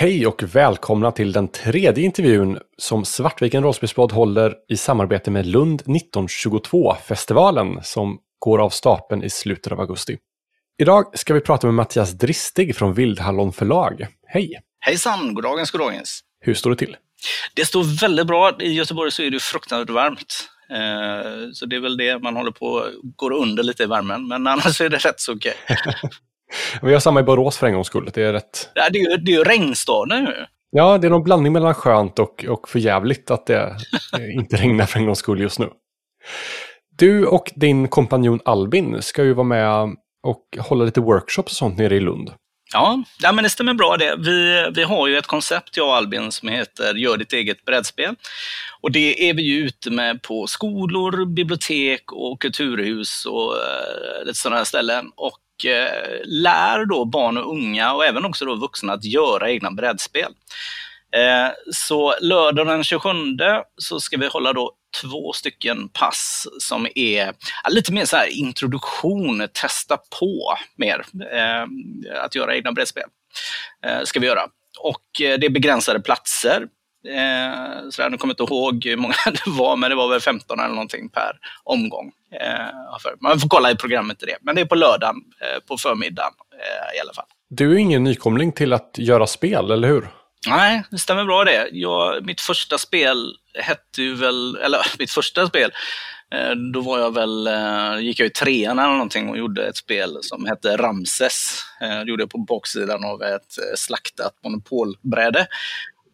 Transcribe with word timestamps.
Hej 0.00 0.26
och 0.26 0.42
välkomna 0.42 1.12
till 1.12 1.32
den 1.32 1.48
tredje 1.48 2.04
intervjun 2.04 2.58
som 2.76 3.04
Svartviken 3.04 3.62
rollspelspodd 3.62 4.12
håller 4.12 4.54
i 4.68 4.76
samarbete 4.76 5.30
med 5.30 5.46
Lund 5.46 5.82
1922-festivalen 5.82 7.80
som 7.82 8.18
går 8.38 8.58
av 8.58 8.70
stapeln 8.70 9.22
i 9.22 9.30
slutet 9.30 9.72
av 9.72 9.80
augusti. 9.80 10.18
Idag 10.80 11.18
ska 11.18 11.34
vi 11.34 11.40
prata 11.40 11.66
med 11.66 11.74
Mattias 11.74 12.12
Dristig 12.12 12.76
från 12.76 12.94
Vildhallon 12.94 13.52
förlag. 13.52 14.06
Hej! 14.26 14.60
Hejsan, 14.80 15.34
goddagens, 15.34 15.70
goddagens. 15.70 16.20
Hur 16.40 16.54
står 16.54 16.70
det 16.70 16.76
till? 16.76 16.96
Det 17.54 17.64
står 17.64 18.00
väldigt 18.00 18.26
bra. 18.26 18.56
I 18.60 18.72
Göteborg 18.72 19.10
så 19.10 19.22
är 19.22 19.30
det 19.30 19.42
fruktansvärt 19.42 19.90
varmt. 19.90 20.48
Eh, 20.70 21.50
så 21.52 21.66
det 21.66 21.76
är 21.76 21.80
väl 21.80 21.96
det 21.96 22.18
man 22.18 22.36
håller 22.36 22.52
på 22.52 22.86
går 23.16 23.32
under 23.32 23.62
lite 23.62 23.82
i 23.82 23.86
värmen, 23.86 24.28
men 24.28 24.46
annars 24.46 24.80
är 24.80 24.88
det 24.88 24.98
rätt 24.98 25.20
så 25.20 25.34
okej. 25.34 25.54
Vi 26.82 26.92
har 26.92 27.00
samma 27.00 27.20
i 27.20 27.22
Borås 27.22 27.58
för 27.58 27.66
en 27.66 27.74
gångs 27.74 27.86
skull. 27.86 28.10
Det 28.14 28.22
är 28.22 28.32
rätt... 28.32 28.70
Ja, 28.74 28.88
det 28.92 28.98
är 28.98 29.10
ju, 29.10 29.16
det 29.16 29.32
är 29.32 29.36
ju 29.36 29.44
regnstaden 29.44 30.24
nu. 30.24 30.46
Ja, 30.70 30.98
det 30.98 31.06
är 31.06 31.10
någon 31.10 31.24
blandning 31.24 31.52
mellan 31.52 31.74
skönt 31.74 32.18
och, 32.18 32.44
och 32.48 32.68
för 32.68 32.78
jävligt 32.78 33.30
att 33.30 33.46
det 33.46 33.76
inte 34.34 34.56
regnar 34.56 34.86
för 34.86 34.98
en 34.98 35.06
gångs 35.06 35.18
skull 35.18 35.40
just 35.40 35.58
nu. 35.58 35.70
Du 36.98 37.26
och 37.26 37.52
din 37.54 37.88
kompanjon 37.88 38.40
Albin 38.44 39.02
ska 39.02 39.24
ju 39.24 39.34
vara 39.34 39.46
med 39.46 39.96
och 40.22 40.58
hålla 40.58 40.84
lite 40.84 41.00
workshops 41.00 41.52
och 41.52 41.56
sånt 41.56 41.78
nere 41.78 41.96
i 41.96 42.00
Lund. 42.00 42.30
Ja, 42.72 43.02
ja 43.22 43.32
men 43.32 43.44
det 43.44 43.50
stämmer 43.50 43.74
bra 43.74 43.96
det. 43.96 44.16
Vi, 44.18 44.66
vi 44.74 44.82
har 44.82 45.08
ju 45.08 45.18
ett 45.18 45.26
koncept, 45.26 45.76
jag 45.76 45.86
och 45.86 45.96
Albin, 45.96 46.32
som 46.32 46.48
heter 46.48 46.94
Gör 46.94 47.16
ditt 47.16 47.32
eget 47.32 47.64
brädspel. 47.64 48.14
Och 48.80 48.92
det 48.92 49.30
är 49.30 49.34
vi 49.34 49.42
ju 49.42 49.66
ute 49.66 49.90
med 49.90 50.22
på 50.22 50.46
skolor, 50.46 51.26
bibliotek 51.26 52.12
och 52.12 52.40
kulturhus 52.40 53.26
och 53.26 53.52
uh, 53.52 54.26
lite 54.26 54.38
sådana 54.38 54.56
här 54.56 54.64
ställen. 54.64 55.10
Och 55.16 55.38
uh, 55.64 56.20
lär 56.24 56.84
då 56.84 57.04
barn 57.04 57.36
och 57.36 57.50
unga 57.50 57.92
och 57.92 58.04
även 58.04 58.24
också 58.24 58.44
då 58.44 58.54
vuxna 58.54 58.92
att 58.92 59.04
göra 59.04 59.50
egna 59.50 59.70
brädspel. 59.70 60.32
Eh, 61.16 61.50
så 61.72 62.14
lördag 62.20 62.66
den 62.66 62.84
27 62.84 63.08
så 63.76 64.00
ska 64.00 64.16
vi 64.16 64.26
hålla 64.26 64.52
då 64.52 64.72
två 65.02 65.32
stycken 65.32 65.88
pass 65.88 66.46
som 66.60 66.88
är 66.94 67.32
lite 67.68 67.92
mer 67.92 68.04
så 68.04 68.16
här 68.16 68.26
introduktion, 68.26 69.48
testa 69.52 69.96
på 70.20 70.54
mer, 70.76 71.04
eh, 71.32 71.64
att 72.24 72.34
göra 72.34 72.56
egna 72.56 72.72
brädspel. 72.72 73.04
Eh, 73.86 74.02
ska 74.04 74.20
vi 74.20 74.26
göra. 74.26 74.42
Och 74.80 75.04
det 75.18 75.44
är 75.44 75.50
begränsade 75.50 76.00
platser. 76.00 76.66
Eh, 77.06 77.90
så 77.90 78.02
där, 78.02 78.10
nu 78.10 78.16
kommer 78.16 78.34
jag 78.38 78.44
inte 78.44 78.54
ihåg 78.54 78.84
hur 78.84 78.96
många 78.96 79.14
det 79.26 79.50
var, 79.50 79.76
men 79.76 79.90
det 79.90 79.96
var 79.96 80.08
väl 80.08 80.20
15 80.20 80.60
eller 80.60 80.74
någonting 80.74 81.08
per 81.08 81.32
omgång. 81.64 82.12
Eh, 82.40 83.16
man 83.20 83.40
får 83.40 83.48
kolla 83.48 83.70
i 83.70 83.76
programmet 83.76 84.22
i 84.22 84.26
det. 84.26 84.36
Men 84.40 84.54
det 84.54 84.60
är 84.60 84.66
på 84.66 84.74
lördagen 84.74 85.16
eh, 85.40 85.64
på 85.68 85.78
förmiddagen 85.78 86.32
eh, 86.52 86.98
i 86.98 87.00
alla 87.00 87.12
fall. 87.12 87.26
Du 87.50 87.72
är 87.72 87.76
ingen 87.76 88.04
nykomling 88.04 88.52
till 88.52 88.72
att 88.72 88.94
göra 88.98 89.26
spel, 89.26 89.70
eller 89.70 89.88
hur? 89.88 90.08
Nej, 90.46 90.82
det 90.90 90.98
stämmer 90.98 91.24
bra 91.24 91.44
det. 91.44 91.68
Jag, 91.72 92.26
mitt 92.26 92.40
första 92.40 92.78
spel 92.78 93.34
hette 93.54 94.02
ju 94.02 94.14
väl, 94.14 94.56
eller 94.56 94.78
mitt 94.98 95.10
första 95.10 95.46
spel, 95.46 95.70
eh, 96.34 96.50
då 96.50 96.80
var 96.80 96.98
jag 96.98 97.14
väl, 97.14 97.46
eh, 97.46 97.98
gick 98.00 98.20
jag 98.20 98.26
i 98.26 98.30
trean 98.30 98.78
eller 98.78 98.92
någonting 98.92 99.28
och 99.28 99.38
gjorde 99.38 99.66
ett 99.66 99.76
spel 99.76 100.18
som 100.22 100.46
hette 100.46 100.76
Ramses. 100.76 101.62
Eh, 101.80 102.00
det 102.00 102.10
gjorde 102.10 102.22
jag 102.22 102.30
på 102.30 102.38
baksidan 102.38 103.04
av 103.04 103.22
ett 103.22 103.78
slaktat 103.78 104.34
monopolbräde. 104.44 105.46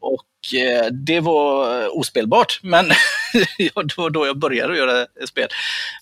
Och 0.01 0.25
Eh, 0.53 0.87
det 0.93 1.21
var 1.21 1.99
ospelbart, 1.99 2.61
men 2.63 2.89
det 3.59 3.77
var 3.97 4.11
då 4.11 4.27
jag 4.27 4.39
började 4.39 4.77
göra 4.77 5.03
ett 5.03 5.29
spel. 5.29 5.49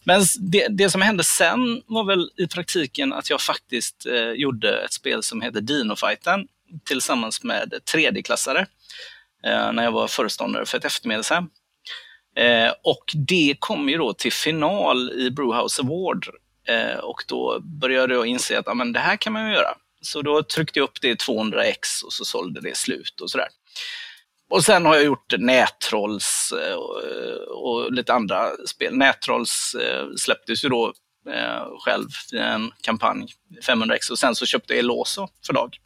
Men 0.04 0.22
det, 0.40 0.66
det, 0.68 0.90
som 0.90 1.02
hände 1.02 1.24
sen 1.24 1.82
var 1.86 2.04
väl 2.04 2.30
i 2.36 2.46
praktiken 2.46 3.12
att 3.12 3.30
jag 3.30 3.40
faktiskt 3.40 4.06
eh, 4.06 4.30
gjorde 4.30 4.84
ett 4.84 4.92
spel 4.92 5.22
som 5.22 5.40
heter 5.40 5.60
Dinofighten 5.60 6.46
tillsammans 6.84 7.42
med 7.42 7.74
tredjeklassare 7.92 8.66
eh, 9.44 9.72
när 9.72 9.84
jag 9.84 9.92
var 9.92 10.06
föreståndare 10.06 10.66
för 10.66 10.78
ett 10.78 10.84
eftermiddagshem. 10.84 11.48
Eh, 12.36 12.72
och 12.82 13.04
det 13.14 13.56
kom 13.58 13.88
ju 13.88 13.98
då 13.98 14.12
till 14.12 14.32
final 14.32 15.12
i 15.12 15.30
Brewhouse 15.30 15.82
Award 15.82 16.26
och 17.02 17.24
då 17.28 17.60
började 17.60 18.14
jag 18.14 18.26
inse 18.26 18.58
att 18.58 18.76
men 18.76 18.92
det 18.92 19.00
här 19.00 19.16
kan 19.16 19.32
man 19.32 19.48
ju 19.48 19.54
göra. 19.54 19.74
Så 20.02 20.22
då 20.22 20.42
tryckte 20.42 20.78
jag 20.78 20.84
upp 20.84 21.00
det 21.00 21.08
i 21.08 21.14
200x 21.14 22.04
och 22.04 22.12
så 22.12 22.24
sålde 22.24 22.60
det 22.60 22.76
slut 22.76 23.20
och 23.20 23.30
sådär. 23.30 23.48
Och 24.52 24.64
sen 24.64 24.86
har 24.86 24.94
jag 24.94 25.04
gjort 25.04 25.34
Nättrolls 25.38 26.52
eh, 26.52 26.74
och 27.48 27.92
lite 27.92 28.12
andra 28.12 28.50
spel. 28.66 28.96
Nättrolls 28.96 29.76
eh, 29.80 30.06
släpptes 30.16 30.64
ju 30.64 30.68
då 30.68 30.92
eh, 31.30 31.64
själv 31.84 32.08
i 32.32 32.38
en 32.38 32.72
kampanj, 32.82 33.26
500x. 33.66 34.10
Och 34.10 34.18
sen 34.18 34.34
så 34.34 34.46
köpte 34.46 34.74
Eloso 34.74 35.28
förlag 35.46 35.76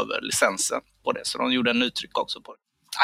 över 0.00 0.20
licensen 0.22 0.80
på 1.04 1.12
det, 1.12 1.20
så 1.24 1.38
de 1.38 1.52
gjorde 1.52 1.70
en 1.70 1.78
nytryck 1.78 2.18
också 2.18 2.40
på 2.40 2.52
det. 2.52 2.58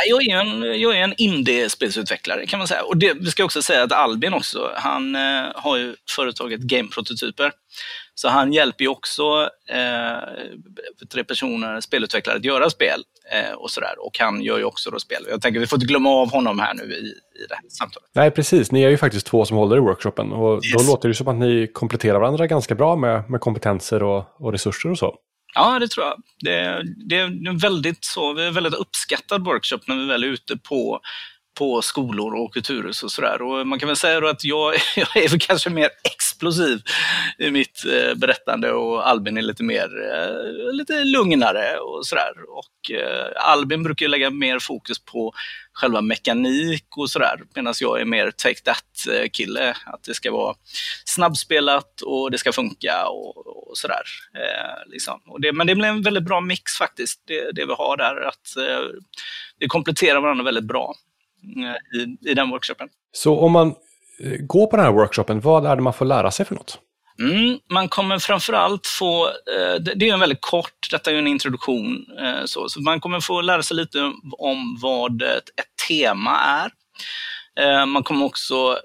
Jag 0.09 0.27
är 0.27 0.37
en, 0.37 0.81
jag 0.81 0.97
är 0.97 1.03
en 1.03 1.15
indie-spelsutvecklare 1.15 2.47
kan 2.47 2.59
man 2.59 2.69
säga. 2.69 2.83
Och 2.83 2.97
det, 2.97 3.13
vi 3.13 3.31
ska 3.31 3.45
också 3.45 3.63
säga 3.63 3.83
att 3.83 3.93
Albin 3.93 4.35
också, 4.35 4.73
han 4.77 5.17
eh, 5.17 5.47
har 5.55 5.77
ju 5.77 5.97
företaget 6.11 6.61
Game 6.61 6.89
Prototyper. 6.89 7.53
Så 8.15 8.29
han 8.29 8.53
hjälper 8.53 8.85
ju 8.85 8.89
också 8.89 9.51
eh, 9.69 10.19
tre 11.13 11.25
personer, 11.25 11.81
spelutvecklare, 11.81 12.37
att 12.37 12.45
göra 12.45 12.71
spel 12.71 13.03
och 13.57 13.71
sådär. 13.71 13.95
Och 13.99 14.19
han 14.19 14.43
gör 14.43 14.59
ju 14.59 14.65
också 14.65 14.91
då 14.91 14.99
spel. 14.99 15.27
Jag 15.31 15.43
tänker 15.43 15.61
vi 15.61 15.67
får 15.67 15.77
inte 15.77 15.87
glömma 15.87 16.11
av 16.11 16.31
honom 16.31 16.59
här 16.59 16.75
nu 16.75 16.83
i, 16.83 17.07
i 17.43 17.47
det 17.49 17.55
här 17.55 17.65
samtalet. 17.69 18.11
Nej, 18.15 18.31
precis. 18.31 18.73
Ni 18.73 18.83
är 18.83 18.91
ju 18.91 18.97
faktiskt 18.97 19.27
två 19.27 19.45
som 19.45 19.57
håller 19.57 19.77
i 19.77 19.81
workshopen. 19.81 20.33
Och 20.33 20.65
yes. 20.65 20.73
då 20.73 20.93
låter 20.93 21.09
det 21.09 21.15
som 21.15 21.29
att 21.29 21.37
ni 21.37 21.71
kompletterar 21.73 22.19
varandra 22.21 22.47
ganska 22.47 22.75
bra 22.75 22.97
med, 22.97 23.31
med 23.31 23.41
kompetenser 23.41 24.03
och, 24.03 24.25
och 24.39 24.53
resurser 24.53 24.91
och 24.91 24.99
så. 24.99 25.15
Ja, 25.55 25.79
det 25.79 25.89
tror 25.89 26.07
jag. 26.07 26.23
Det, 26.41 26.83
det 27.09 27.19
är 27.19 27.49
en 27.49 27.59
väldigt, 27.59 28.05
så, 28.05 28.33
väldigt 28.33 28.75
uppskattad 28.75 29.45
workshop 29.45 29.81
när 29.87 29.97
vi 29.97 30.07
väl 30.07 30.25
är 30.25 30.29
ute 30.29 30.57
på 30.57 31.01
på 31.55 31.83
skolor 31.83 32.35
och 32.35 32.53
kulturhus 32.53 33.03
och 33.03 33.13
sådär. 33.13 33.43
Och 33.43 33.67
man 33.67 33.79
kan 33.79 33.87
väl 33.87 33.97
säga 33.97 34.31
att 34.31 34.45
jag, 34.45 34.75
jag 34.97 35.17
är 35.17 35.29
väl 35.29 35.41
kanske 35.41 35.71
mer 35.71 35.91
explosiv 36.05 36.83
i 37.39 37.51
mitt 37.51 37.85
eh, 37.85 38.15
berättande 38.15 38.73
och 38.73 39.09
Albin 39.09 39.39
är 39.39 39.43
lite 39.43 39.63
mer, 39.63 39.89
eh, 40.13 40.73
lite 40.73 41.05
lugnare 41.05 41.79
och 41.79 42.07
sådär. 42.07 42.33
Och 42.49 42.91
eh, 42.91 43.51
Albin 43.51 43.83
brukar 43.83 44.09
lägga 44.09 44.31
mer 44.31 44.59
fokus 44.59 45.05
på 45.05 45.33
själva 45.73 46.01
mekanik 46.01 46.97
och 46.97 47.11
sådär, 47.11 47.43
medan 47.55 47.75
jag 47.81 48.01
är 48.01 48.05
mer 48.05 48.31
take 48.31 48.61
that-kille. 48.61 49.69
Eh, 49.69 49.77
att 49.87 50.03
det 50.03 50.15
ska 50.15 50.33
vara 50.33 50.55
snabbspelat 51.05 52.01
och 52.01 52.31
det 52.31 52.39
ska 52.39 52.53
funka 52.53 53.07
och, 53.09 53.47
och 53.47 53.79
sådär. 53.79 54.03
Eh, 54.35 54.91
liksom. 54.93 55.21
och 55.27 55.41
det, 55.41 55.53
men 55.53 55.67
det 55.67 55.75
blir 55.75 55.89
en 55.89 56.03
väldigt 56.03 56.25
bra 56.25 56.41
mix 56.41 56.73
faktiskt, 56.79 57.21
det, 57.27 57.53
det 57.53 57.67
vi 57.67 57.73
har 57.73 57.97
där. 57.97 58.29
Att 58.29 58.57
eh, 58.57 58.87
det 59.59 59.67
kompletterar 59.67 60.21
varandra 60.21 60.45
väldigt 60.45 60.65
bra 60.65 60.95
i, 61.95 62.31
i 62.31 62.35
den 62.35 62.51
workshopen. 62.51 62.89
Så 63.13 63.39
om 63.39 63.53
man 63.53 63.75
eh, 64.21 64.37
går 64.41 64.67
på 64.67 64.77
den 64.77 64.85
här 64.85 64.93
workshopen, 64.93 65.41
vad 65.41 65.67
är 65.67 65.77
det 65.77 65.83
man 65.83 65.93
får 65.93 66.05
lära 66.05 66.31
sig 66.31 66.47
för 66.47 66.55
något? 66.55 66.79
Mm, 67.19 67.59
man 67.71 67.89
kommer 67.89 68.19
framförallt 68.19 68.87
få, 68.87 69.27
eh, 69.27 69.75
det 69.97 70.09
är 70.09 70.15
en 70.15 70.21
väldigt 70.21 70.41
kort, 70.41 70.89
detta 70.91 71.11
är 71.11 71.15
en 71.15 71.27
introduktion, 71.27 72.07
eh, 72.21 72.45
så, 72.45 72.69
så 72.69 72.81
man 72.81 73.01
kommer 73.01 73.21
få 73.21 73.41
lära 73.41 73.63
sig 73.63 73.77
lite 73.77 74.13
om 74.39 74.79
vad 74.83 75.23
ett, 75.23 75.49
ett 75.57 75.89
tema 75.89 76.41
är. 76.41 76.71
Man 77.87 78.03
kommer 78.03 78.25
också 78.27 78.79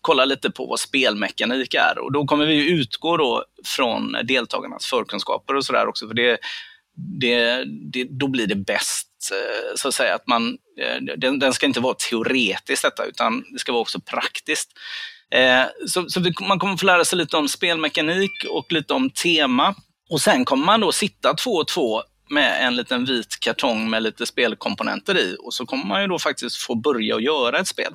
kolla 0.00 0.24
lite 0.24 0.50
på 0.50 0.66
vad 0.66 0.80
spelmekanik 0.80 1.74
är 1.74 1.98
och 1.98 2.12
då 2.12 2.24
kommer 2.24 2.46
vi 2.46 2.70
utgå 2.70 3.16
då 3.16 3.44
från 3.76 4.16
deltagarnas 4.24 4.86
förkunskaper 4.86 5.56
och 5.56 5.64
sådär 5.64 5.86
också, 5.86 6.06
för 6.06 6.14
det, 6.14 6.38
det, 7.20 7.64
det, 7.92 8.04
då 8.04 8.28
blir 8.28 8.46
det 8.46 8.54
bäst 8.54 9.08
eh, 9.32 9.76
så 9.76 9.88
att 9.88 9.94
säga, 9.94 10.14
att 10.14 10.26
man, 10.26 10.58
eh, 10.80 11.16
den, 11.16 11.38
den 11.38 11.52
ska 11.52 11.66
inte 11.66 11.80
vara 11.80 11.94
teoretiskt 11.94 12.82
detta, 12.82 13.04
utan 13.04 13.44
det 13.52 13.58
ska 13.58 13.72
vara 13.72 13.82
också 13.82 14.00
praktiskt. 14.00 14.70
Eh, 15.30 15.64
så, 15.86 16.08
så 16.08 16.20
man 16.40 16.58
kommer 16.58 16.76
få 16.76 16.86
lära 16.86 17.04
sig 17.04 17.18
lite 17.18 17.36
om 17.36 17.48
spelmekanik 17.48 18.30
och 18.50 18.72
lite 18.72 18.94
om 18.94 19.10
tema. 19.10 19.74
Och 20.10 20.20
sen 20.20 20.44
kommer 20.44 20.66
man 20.66 20.80
då 20.80 20.92
sitta 20.92 21.34
två 21.34 21.50
och 21.50 21.68
två 21.68 22.02
med 22.30 22.66
en 22.66 22.76
liten 22.76 23.04
vit 23.04 23.40
kartong 23.40 23.90
med 23.90 24.02
lite 24.02 24.26
spelkomponenter 24.26 25.18
i 25.18 25.36
och 25.38 25.54
så 25.54 25.66
kommer 25.66 25.84
man 25.84 26.02
ju 26.02 26.08
då 26.08 26.18
faktiskt 26.18 26.56
få 26.56 26.74
börja 26.74 27.16
att 27.16 27.22
göra 27.22 27.58
ett 27.58 27.68
spel. 27.68 27.94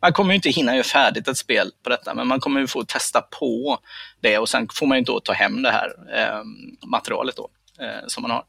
Man 0.00 0.12
kommer 0.12 0.30
ju 0.30 0.36
inte 0.36 0.50
hinna 0.50 0.74
göra 0.74 0.84
färdigt 0.84 1.28
ett 1.28 1.38
spel 1.38 1.70
på 1.82 1.90
detta, 1.90 2.14
men 2.14 2.28
man 2.28 2.40
kommer 2.40 2.60
ju 2.60 2.66
få 2.66 2.84
testa 2.84 3.20
på 3.20 3.78
det 4.20 4.38
och 4.38 4.48
sen 4.48 4.68
får 4.72 4.86
man 4.86 4.98
ju 4.98 5.04
då 5.04 5.20
ta 5.20 5.32
hem 5.32 5.62
det 5.62 5.70
här 5.70 5.88
eh, 6.16 6.42
materialet 6.86 7.36
då, 7.36 7.48
eh, 7.80 8.06
som 8.06 8.22
man 8.22 8.30
har. 8.30 8.44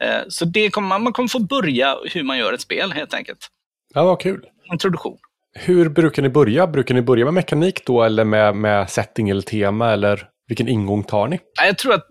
Eh, 0.00 0.22
så 0.28 0.44
det 0.44 0.70
kommer 0.70 0.98
man, 0.98 1.12
kommer 1.12 1.28
få 1.28 1.38
börja 1.38 1.96
hur 2.04 2.22
man 2.22 2.38
gör 2.38 2.52
ett 2.52 2.60
spel 2.60 2.92
helt 2.92 3.14
enkelt. 3.14 3.48
Ja, 3.94 4.04
vad 4.04 4.20
kul. 4.20 4.44
Introduktion. 4.72 5.18
Hur 5.52 5.88
brukar 5.88 6.22
ni 6.22 6.28
börja? 6.28 6.66
Brukar 6.66 6.94
ni 6.94 7.02
börja 7.02 7.24
med 7.24 7.34
mekanik 7.34 7.86
då 7.86 8.02
eller 8.02 8.24
med, 8.24 8.56
med 8.56 8.90
setting 8.90 9.30
eller 9.30 9.42
tema 9.42 9.92
eller 9.92 10.28
vilken 10.48 10.68
ingång 10.68 11.04
tar 11.04 11.28
ni? 11.28 11.40
Jag 11.66 11.78
tror 11.78 11.94
att 11.94 12.06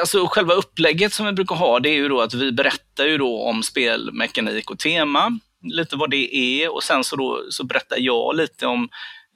alltså 0.00 0.26
själva 0.26 0.54
upplägget 0.54 1.12
som 1.12 1.26
vi 1.26 1.32
brukar 1.32 1.56
ha 1.56 1.80
det 1.80 1.88
är 1.88 1.94
ju 1.94 2.08
då 2.08 2.20
att 2.20 2.34
vi 2.34 2.52
berättar 2.52 3.04
ju 3.04 3.18
då 3.18 3.42
om 3.42 3.62
spelmekanik 3.62 4.70
och 4.70 4.78
tema, 4.78 5.38
lite 5.62 5.96
vad 5.96 6.10
det 6.10 6.36
är 6.36 6.74
och 6.74 6.82
sen 6.82 7.04
så, 7.04 7.16
då, 7.16 7.40
så 7.50 7.64
berättar 7.64 7.96
jag 7.98 8.36
lite 8.36 8.66
om 8.66 8.88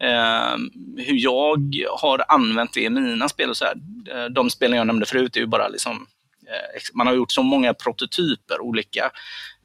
eh, 0.03 0.57
hur 1.05 1.17
jag 1.17 1.75
har 1.99 2.25
använt 2.29 2.73
det 2.73 2.81
i 2.81 2.91
mina 2.91 3.29
spel 3.29 3.51
och 3.51 3.57
så 3.57 3.65
här. 3.65 3.75
De 4.29 4.51
spelen 4.51 4.79
jag 4.79 4.87
nämnde 4.87 5.07
förut 5.07 5.37
är 5.37 5.41
ju 5.41 5.47
bara 5.47 5.69
liksom 5.69 6.07
Eh, 6.75 6.81
man 6.95 7.07
har 7.07 7.15
gjort 7.15 7.33
så 7.33 7.43
många 7.43 7.75
prototyper, 7.75 8.61
olika 8.61 9.11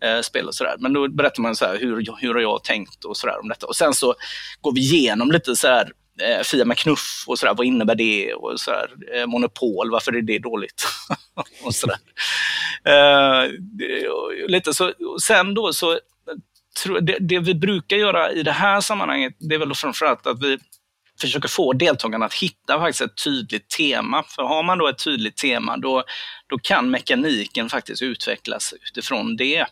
eh, 0.03 0.21
spel 0.21 0.47
och 0.47 0.55
sådär. 0.55 0.75
Men 0.79 0.93
då 0.93 1.07
berättar 1.07 1.41
man 1.41 1.55
så 1.55 1.65
här, 1.65 1.77
hur, 1.77 2.05
hur 2.21 2.33
har 2.33 2.41
jag 2.41 2.63
tänkt 2.63 3.05
och 3.05 3.17
sådär 3.17 3.39
om 3.41 3.49
detta. 3.49 3.67
Och 3.67 3.75
sen 3.75 3.93
så 3.93 4.15
går 4.61 4.73
vi 4.73 4.81
igenom 4.81 5.31
lite 5.31 5.55
så 5.55 5.67
här 5.67 5.91
eh, 6.21 6.43
Fia 6.43 6.65
med 6.65 6.77
knuff 6.77 7.23
och 7.27 7.39
sådär, 7.39 7.53
vad 7.57 7.65
innebär 7.65 7.95
det? 7.95 8.33
Och 8.33 8.59
sådär, 8.59 8.89
eh, 9.15 9.25
monopol, 9.25 9.91
varför 9.91 10.15
är 10.15 10.21
det 10.21 10.39
dåligt? 10.39 10.83
och 11.63 11.75
sådär. 11.75 11.97
Eh, 12.83 13.51
lite 14.47 14.73
så, 14.73 14.93
sen 15.21 15.53
då 15.53 15.73
så, 15.73 15.91
eh, 15.91 16.93
det, 17.01 17.17
det, 17.19 17.39
vi 17.39 17.55
brukar 17.55 17.97
göra 17.97 18.31
i 18.31 18.43
det 18.43 18.51
här 18.51 18.81
sammanhanget, 18.81 19.35
det 19.39 19.55
är 19.55 19.59
väl 19.59 19.75
framförallt 19.75 20.27
att 20.27 20.43
vi 20.43 20.57
försöker 21.21 21.49
få 21.49 21.73
deltagarna 21.73 22.25
att 22.25 22.33
hitta 22.33 22.79
faktiskt 22.79 23.01
ett 23.01 23.23
tydligt 23.23 23.69
tema. 23.69 24.23
För 24.23 24.43
har 24.43 24.63
man 24.63 24.77
då 24.77 24.87
ett 24.87 25.03
tydligt 25.03 25.37
tema, 25.37 25.77
då, 25.77 26.03
då 26.47 26.59
kan 26.59 26.89
mekaniken 26.89 27.69
faktiskt 27.69 28.01
utvecklas 28.01 28.73
utifrån 28.87 29.35
det. 29.35 29.65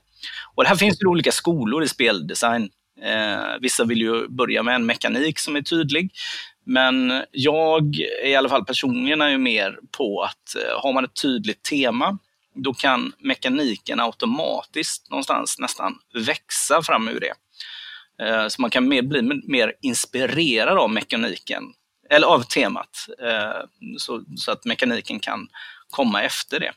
Och 0.55 0.63
det 0.63 0.69
här 0.69 0.75
finns 0.75 0.99
det 0.99 1.05
olika 1.05 1.31
skolor 1.31 1.83
i 1.83 1.88
speldesign. 1.88 2.69
Eh, 3.01 3.59
vissa 3.61 3.83
vill 3.83 4.01
ju 4.01 4.27
börja 4.27 4.63
med 4.63 4.75
en 4.75 4.85
mekanik 4.85 5.39
som 5.39 5.55
är 5.55 5.61
tydlig. 5.61 6.11
Men 6.65 7.23
jag 7.31 7.95
i 8.25 8.35
alla 8.35 8.49
fall 8.49 8.65
personligen 8.65 9.21
är 9.21 9.29
ju 9.29 9.38
mer 9.38 9.79
på 9.97 10.21
att 10.23 10.55
eh, 10.55 10.81
har 10.81 10.94
man 10.94 11.05
ett 11.05 11.21
tydligt 11.21 11.63
tema, 11.63 12.17
då 12.55 12.73
kan 12.73 13.13
mekaniken 13.19 13.99
automatiskt 13.99 15.09
någonstans 15.09 15.59
nästan 15.59 15.95
växa 16.13 16.81
fram 16.81 17.07
ur 17.07 17.19
det. 17.19 17.33
Eh, 18.21 18.47
så 18.47 18.61
man 18.61 18.69
kan 18.69 18.87
mer, 18.87 19.01
bli 19.01 19.21
mer 19.47 19.73
inspirerad 19.81 20.77
av 20.77 20.89
mekaniken, 20.89 21.63
eller 22.09 22.27
av 22.27 22.41
temat, 22.41 23.07
eh, 23.21 23.61
så, 23.97 24.23
så 24.37 24.51
att 24.51 24.65
mekaniken 24.65 25.19
kan 25.19 25.47
komma 25.89 26.23
efter 26.23 26.59
det. 26.59 26.71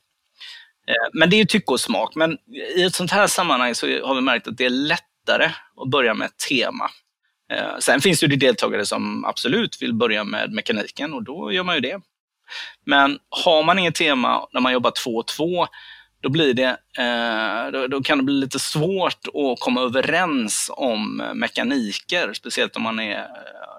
Eh, 0.88 1.08
men 1.12 1.30
det 1.30 1.36
är 1.36 1.38
ju 1.38 1.44
tycke 1.44 1.72
och 1.72 1.80
smak, 1.80 2.14
men 2.14 2.38
i 2.76 2.82
ett 2.82 2.94
sånt 2.94 3.10
här 3.10 3.26
sammanhang 3.26 3.74
så 3.74 3.86
har 3.86 4.14
vi 4.14 4.20
märkt 4.20 4.48
att 4.48 4.56
det 4.56 4.64
är 4.64 4.70
lättare 4.70 5.50
att 5.76 5.90
börja 5.90 6.14
med 6.14 6.26
ett 6.26 6.38
tema. 6.48 6.90
Eh, 7.52 7.78
sen 7.78 8.00
finns 8.00 8.20
det 8.20 8.26
ju 8.26 8.36
deltagare 8.36 8.86
som 8.86 9.24
absolut 9.24 9.82
vill 9.82 9.94
börja 9.94 10.24
med 10.24 10.52
mekaniken 10.52 11.12
och 11.12 11.22
då 11.22 11.52
gör 11.52 11.64
man 11.64 11.74
ju 11.74 11.80
det. 11.80 12.00
Men 12.86 13.18
har 13.44 13.62
man 13.62 13.78
inget 13.78 13.94
tema 13.94 14.46
när 14.52 14.60
man 14.60 14.72
jobbar 14.72 14.92
två 15.04 15.10
och 15.10 15.26
två, 15.26 15.66
då, 16.20 16.28
blir 16.28 16.54
det, 16.54 16.76
eh, 16.98 17.72
då, 17.72 17.86
då, 17.86 18.02
kan 18.02 18.18
det 18.18 18.24
bli 18.24 18.34
lite 18.34 18.58
svårt 18.58 19.26
att 19.26 19.60
komma 19.60 19.80
överens 19.80 20.70
om 20.74 21.22
mekaniker, 21.34 22.32
speciellt 22.32 22.76
om 22.76 22.82
man 22.82 23.00
är 23.00 23.18
eh, 23.18 23.24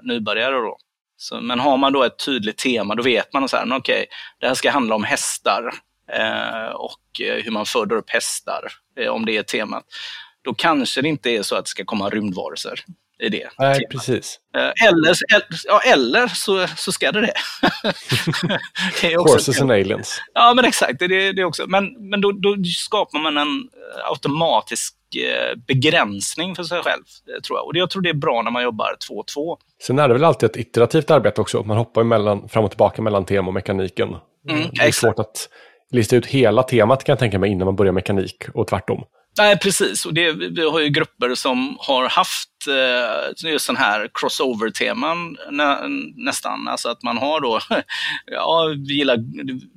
nybörjare. 0.03 0.55
Då. 0.55 0.77
Så, 1.17 1.41
men 1.41 1.59
har 1.59 1.77
man 1.77 1.93
då 1.93 2.03
ett 2.03 2.25
tydligt 2.25 2.57
tema, 2.57 2.95
då 2.95 3.03
vet 3.03 3.33
man 3.33 3.43
att 3.43 3.53
okej, 3.53 3.77
okay, 3.77 4.05
det 4.39 4.47
här 4.47 4.53
ska 4.53 4.71
handla 4.71 4.95
om 4.95 5.03
hästar 5.03 5.71
eh, 6.11 6.75
och 6.75 7.01
hur 7.43 7.51
man 7.51 7.65
föder 7.65 7.95
upp 7.95 8.09
hästar, 8.09 8.61
om 9.09 9.25
det 9.25 9.37
är 9.37 9.43
temat. 9.43 9.83
Då 10.43 10.53
kanske 10.53 11.01
det 11.01 11.07
inte 11.07 11.29
är 11.29 11.41
så 11.41 11.55
att 11.55 11.65
det 11.65 11.69
ska 11.69 11.85
komma 11.85 12.09
rymdvarelser 12.09 12.83
i 13.21 13.29
det. 13.29 13.49
Nej, 13.59 13.75
temat. 13.75 13.91
precis. 13.91 14.39
Eh, 14.55 14.87
eller, 14.87 15.15
ja, 15.67 15.79
eller 15.79 16.27
så, 16.27 16.67
så 16.77 16.91
ska 16.91 17.11
det 17.11 17.21
det. 17.21 17.33
det 19.01 19.15
Horses 19.15 19.61
and 19.61 19.71
aliens. 19.71 20.21
Ja, 20.33 20.53
men 20.55 20.65
exakt. 20.65 20.99
Det, 20.99 21.31
det 21.31 21.43
också. 21.43 21.63
Men, 21.67 22.09
men 22.09 22.21
då, 22.21 22.31
då 22.31 22.55
skapar 22.63 23.19
man 23.19 23.37
en 23.37 23.47
eh, 23.47 24.09
automatisk 24.09 24.95
eh, 25.15 25.57
begränsning 25.67 26.55
för 26.55 26.63
sig 26.63 26.81
själv, 26.81 27.03
tror 27.43 27.59
jag. 27.59 27.65
Och 27.65 27.75
jag 27.75 27.89
tror 27.89 28.01
det 28.01 28.09
är 28.09 28.13
bra 28.13 28.41
när 28.41 28.51
man 28.51 28.63
jobbar 28.63 28.95
två 29.07 29.13
och 29.13 29.27
två. 29.27 29.57
Sen 29.81 29.99
är 29.99 30.07
det 30.07 30.13
väl 30.13 30.23
alltid 30.23 30.49
ett 30.49 30.57
iterativt 30.57 31.11
arbete 31.11 31.41
också. 31.41 31.63
Man 31.63 31.77
hoppar 31.77 32.03
mellan, 32.03 32.49
fram 32.49 32.63
och 32.63 32.71
tillbaka 32.71 33.01
mellan 33.01 33.25
tema 33.25 33.47
och 33.47 33.53
mekaniken. 33.53 34.09
Mm, 34.09 34.21
det 34.71 34.81
är 34.81 34.87
exakt. 34.87 34.95
svårt 34.95 35.19
att 35.19 35.49
lista 35.91 36.15
ut 36.15 36.25
hela 36.25 36.63
temat 36.63 37.03
kan 37.03 37.13
jag 37.13 37.19
tänka 37.19 37.39
mig 37.39 37.51
innan 37.51 37.65
man 37.65 37.75
börjar 37.75 37.93
mekanik 37.93 38.45
och 38.53 38.67
tvärtom. 38.67 39.03
Nej, 39.37 39.59
precis. 39.59 40.05
Och 40.05 40.13
det, 40.13 40.31
vi 40.31 40.69
har 40.69 40.79
ju 40.79 40.89
grupper 40.89 41.35
som 41.35 41.77
har 41.79 42.09
haft 42.09 42.49
eh, 42.67 43.51
just 43.51 43.65
sådana 43.65 43.79
här 43.79 44.09
crossover-teman 44.13 45.37
nä, 45.51 45.77
nästan. 46.15 46.67
Alltså 46.67 46.89
att 46.89 47.03
man 47.03 47.17
har 47.17 47.41
då, 47.41 47.59
ja, 48.25 48.75
vi 48.87 48.93
gillar, 48.93 49.17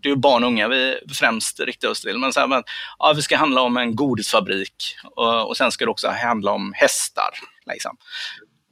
det 0.02 0.08
är 0.08 0.10
ju 0.10 0.16
barn 0.16 0.44
och 0.44 0.48
unga 0.48 0.68
vi 0.68 0.98
främst 1.12 1.60
riktar 1.60 1.88
oss 1.88 2.00
till, 2.00 2.18
men 2.18 2.32
så 2.32 2.40
här, 2.40 2.46
men, 2.46 2.62
ja, 2.98 3.12
vi 3.16 3.22
ska 3.22 3.36
handla 3.36 3.60
om 3.60 3.76
en 3.76 3.96
godisfabrik 3.96 4.96
och, 5.16 5.48
och 5.48 5.56
sen 5.56 5.72
ska 5.72 5.84
det 5.84 5.90
också 5.90 6.08
handla 6.08 6.52
om 6.52 6.72
hästar. 6.76 7.30
Liksom. 7.72 7.96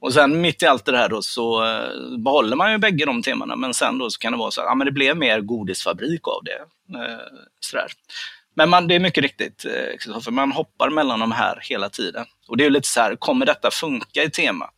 Och 0.01 0.13
sen 0.13 0.41
mitt 0.41 0.63
i 0.63 0.65
allt 0.65 0.85
det 0.85 0.97
här 0.97 1.09
då 1.09 1.21
så 1.21 1.65
eh, 1.65 2.17
behåller 2.17 2.55
man 2.55 2.71
ju 2.71 2.77
bägge 2.77 3.05
de 3.05 3.23
temana, 3.23 3.55
men 3.55 3.73
sen 3.73 3.97
då 3.97 4.09
så 4.09 4.19
kan 4.19 4.31
det 4.31 4.37
vara 4.37 4.51
så 4.51 4.61
att 4.61 4.67
ja, 4.67 4.75
men 4.75 4.85
det 4.85 4.91
blev 4.91 5.17
mer 5.17 5.41
godisfabrik 5.41 6.27
av 6.27 6.43
det. 6.43 6.59
Eh, 6.97 7.19
sådär. 7.59 7.87
Men 8.55 8.69
man, 8.69 8.87
det 8.87 8.95
är 8.95 8.99
mycket 8.99 9.23
riktigt, 9.23 9.65
eh, 9.65 10.19
för 10.21 10.31
man 10.31 10.51
hoppar 10.51 10.89
mellan 10.89 11.19
de 11.19 11.31
här 11.31 11.59
hela 11.61 11.89
tiden. 11.89 12.25
Och 12.47 12.57
det 12.57 12.65
är 12.65 12.69
lite 12.69 12.87
så 12.87 13.01
här, 13.01 13.15
kommer 13.15 13.45
detta 13.45 13.71
funka 13.71 14.23
i 14.23 14.29
temat? 14.29 14.73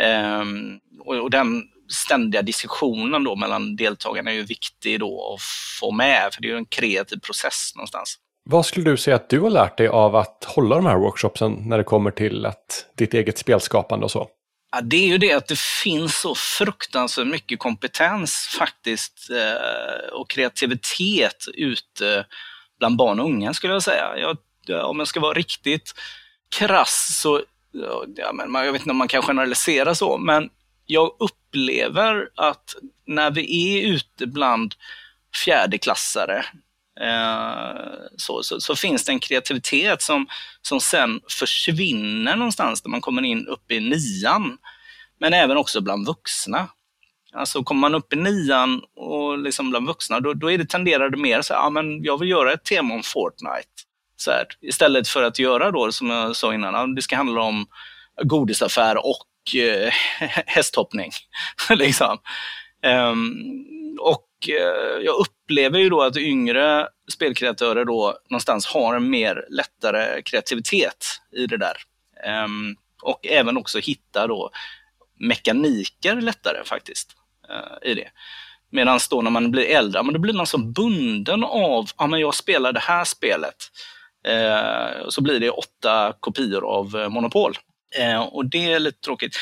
Ehm, 0.00 0.78
och, 1.04 1.30
den 1.30 1.62
ständiga 2.06 2.42
diskussionen 2.42 3.24
då 3.24 3.36
mellan 3.36 3.76
deltagarna 3.76 4.30
är 4.30 4.34
ju 4.34 4.42
viktig 4.42 5.00
då 5.00 5.34
att 5.34 5.40
få 5.80 5.92
med, 5.92 6.28
för 6.32 6.42
det 6.42 6.48
är 6.48 6.52
ju 6.52 6.58
en 6.58 6.66
kreativ 6.66 7.16
process 7.16 7.72
någonstans. 7.74 8.16
Vad 8.50 8.66
skulle 8.66 8.90
du 8.90 8.96
säga 8.96 9.16
att 9.16 9.28
du 9.28 9.40
har 9.40 9.50
lärt 9.50 9.78
dig 9.78 9.88
av 9.88 10.16
att 10.16 10.44
hålla 10.44 10.76
de 10.76 10.86
här 10.86 10.96
workshopsen 10.96 11.52
när 11.52 11.78
det 11.78 11.84
kommer 11.84 12.10
till 12.10 12.46
att, 12.46 12.86
ditt 12.96 13.14
eget 13.14 13.38
spelskapande 13.38 14.04
och 14.04 14.10
så? 14.10 14.28
Ja, 14.72 14.80
det 14.80 14.96
är 14.96 15.06
ju 15.06 15.18
det 15.18 15.32
att 15.32 15.46
det 15.46 15.58
finns 15.58 16.20
så 16.20 16.34
fruktansvärt 16.34 17.26
mycket 17.26 17.58
kompetens 17.58 18.56
faktiskt 18.58 19.30
eh, 19.30 20.12
och 20.12 20.30
kreativitet 20.30 21.44
ute 21.54 22.26
bland 22.78 22.96
barn 22.96 23.20
och 23.20 23.26
unga 23.26 23.54
skulle 23.54 23.72
jag 23.72 23.82
säga. 23.82 24.16
Jag, 24.16 24.36
om 24.90 24.98
jag 24.98 25.08
ska 25.08 25.20
vara 25.20 25.32
riktigt 25.32 25.94
krass 26.48 27.18
så, 27.22 27.42
ja, 28.16 28.32
men 28.32 28.64
jag 28.64 28.72
vet 28.72 28.80
inte 28.80 28.90
om 28.90 28.96
man 28.96 29.08
kan 29.08 29.22
generalisera 29.22 29.94
så, 29.94 30.18
men 30.18 30.50
jag 30.86 31.16
upplever 31.18 32.28
att 32.34 32.74
när 33.06 33.30
vi 33.30 33.78
är 33.78 33.88
ute 33.88 34.26
bland 34.26 34.74
fjärdeklassare 35.44 36.44
eh, 37.00 37.92
så, 38.16 38.42
så, 38.42 38.60
så, 38.60 38.76
finns 38.76 39.04
det 39.04 39.12
en 39.12 39.20
kreativitet 39.20 40.02
som, 40.02 40.26
som 40.62 40.80
sen 40.80 41.20
försvinner 41.38 42.36
någonstans 42.36 42.84
när 42.84 42.90
man 42.90 43.00
kommer 43.00 43.22
in 43.22 43.46
upp 43.46 43.70
i 43.70 43.80
nian. 43.80 44.58
Men 45.20 45.34
även 45.34 45.56
också 45.56 45.80
bland 45.80 46.06
vuxna. 46.06 46.68
Alltså 47.32 47.62
kommer 47.62 47.80
man 47.80 47.94
upp 47.94 48.12
i 48.12 48.16
nian 48.16 48.82
och 48.96 49.38
liksom 49.38 49.70
bland 49.70 49.86
vuxna, 49.86 50.20
då, 50.20 50.34
då 50.34 50.50
är 50.50 50.58
det, 50.58 50.64
tenderar 50.64 51.10
det 51.10 51.16
mer 51.16 51.42
så 51.42 51.54
här, 51.54 51.60
ja 51.60 51.70
men 51.70 52.02
jag 52.02 52.18
vill 52.18 52.28
göra 52.28 52.52
ett 52.52 52.64
tema 52.64 52.94
om 52.94 53.02
Fortnite. 53.02 53.68
Så 54.16 54.30
här, 54.30 54.46
istället 54.60 55.08
för 55.08 55.22
att 55.22 55.38
göra 55.38 55.70
då, 55.70 55.92
som 55.92 56.10
jag 56.10 56.36
sa 56.36 56.54
innan, 56.54 56.94
det 56.94 57.02
ska 57.02 57.16
handla 57.16 57.42
om 57.42 57.66
godisaffär 58.22 59.06
och 59.06 59.56
eh, 59.56 59.92
hästhoppning. 60.46 61.10
liksom. 61.70 62.18
Um, 62.86 63.56
och 64.00 64.28
eh, 64.48 65.04
jag 65.04 65.14
upplever 65.16 65.78
ju 65.78 65.88
då 65.88 66.02
att 66.02 66.16
yngre 66.16 66.88
spelkreatörer 67.12 67.84
då 67.84 68.18
någonstans 68.30 68.66
har 68.66 68.94
en 68.94 69.10
mer 69.10 69.46
lättare 69.50 70.22
kreativitet 70.22 71.06
i 71.36 71.46
det 71.46 71.56
där. 71.56 71.76
Um, 72.44 72.76
och 73.02 73.26
även 73.26 73.56
också 73.56 73.78
hitta 73.78 74.26
då 74.26 74.50
mekaniker 75.20 76.20
lättare 76.20 76.64
faktiskt 76.64 77.17
Eh, 77.50 77.90
i 77.90 77.94
det. 77.94 78.08
Medan 78.70 79.00
då 79.10 79.22
när 79.22 79.30
man 79.30 79.50
blir 79.50 79.64
äldre, 79.64 80.02
men 80.02 80.14
då 80.14 80.20
blir 80.20 80.34
man 80.34 80.46
så 80.46 80.58
bunden 80.58 81.44
av, 81.44 81.90
ja 81.98 82.06
men 82.06 82.20
jag 82.20 82.34
spelar 82.34 82.72
det 82.72 82.80
här 82.80 83.04
spelet. 83.04 83.56
Eh, 84.26 85.08
så 85.08 85.22
blir 85.22 85.40
det 85.40 85.50
åtta 85.50 86.12
kopior 86.20 86.64
av 86.64 86.96
eh, 86.96 87.08
Monopol. 87.08 87.58
Eh, 87.98 88.20
och 88.20 88.46
det 88.46 88.72
är 88.72 88.78
lite 88.78 89.00
tråkigt. 89.00 89.36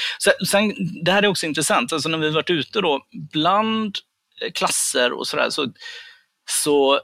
Sen, 0.50 0.72
det 1.04 1.12
här 1.12 1.22
är 1.22 1.26
också 1.26 1.46
intressant, 1.46 1.92
alltså 1.92 2.08
när 2.08 2.18
vi 2.18 2.30
varit 2.30 2.50
ute 2.50 2.80
då 2.80 3.00
bland 3.32 3.98
eh, 4.42 4.52
klasser 4.52 5.12
och 5.12 5.26
sådär 5.26 5.50
så, 5.50 5.66
så, 6.50 7.00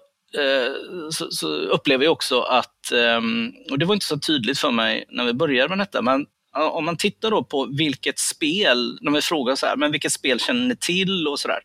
så, 1.11 1.31
så, 1.31 1.49
upplever 1.49 2.05
jag 2.05 2.13
också 2.13 2.41
att, 2.41 2.93
ehm, 2.93 3.53
och 3.71 3.79
det 3.79 3.85
var 3.85 3.95
inte 3.95 4.07
så 4.07 4.19
tydligt 4.19 4.59
för 4.59 4.71
mig 4.71 5.05
när 5.09 5.25
vi 5.25 5.33
började 5.33 5.69
med 5.69 5.79
detta, 5.79 6.03
men 6.03 6.27
om 6.53 6.85
man 6.85 6.97
tittar 6.97 7.31
då 7.31 7.45
på 7.45 7.67
vilket 7.67 8.19
spel, 8.19 8.99
när 9.01 9.13
vi 9.13 9.23
frågar 9.23 9.55
så 9.55 9.67
här, 9.67 9.77
men 9.77 9.93
vilket 9.93 10.13
spel 10.13 10.41
känner 10.41 10.67
ni 10.67 10.77
till 10.77 11.29
och 11.29 11.41
sådär. 11.41 11.61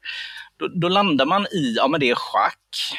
Då, 0.57 0.67
då, 0.67 0.89
landar 0.89 1.25
man 1.25 1.45
i, 1.45 1.73
ja 1.77 1.87
men 1.87 1.99
det 1.99 2.09
är 2.09 2.15
schack, 2.15 2.95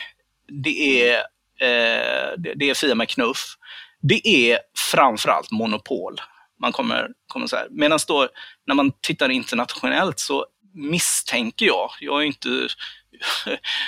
det 0.62 1.02
är, 1.02 1.16
eh, 1.60 2.32
det, 2.38 2.54
det 2.54 2.70
är 2.70 2.74
Fia 2.74 2.94
med 2.94 3.08
knuff, 3.08 3.56
det 4.00 4.28
är 4.28 4.58
framförallt 4.92 5.50
Monopol. 5.50 6.20
Man 6.60 6.72
kommer, 6.72 7.08
kommer 7.26 7.46
så 7.46 7.56
här. 7.56 7.66
Medan 7.70 7.98
då 8.08 8.28
när 8.66 8.74
man 8.74 8.92
tittar 9.00 9.28
internationellt 9.28 10.18
så 10.18 10.46
misstänker 10.74 11.66
jag, 11.66 11.90
jag 12.00 12.22
är 12.22 12.26
inte 12.26 12.48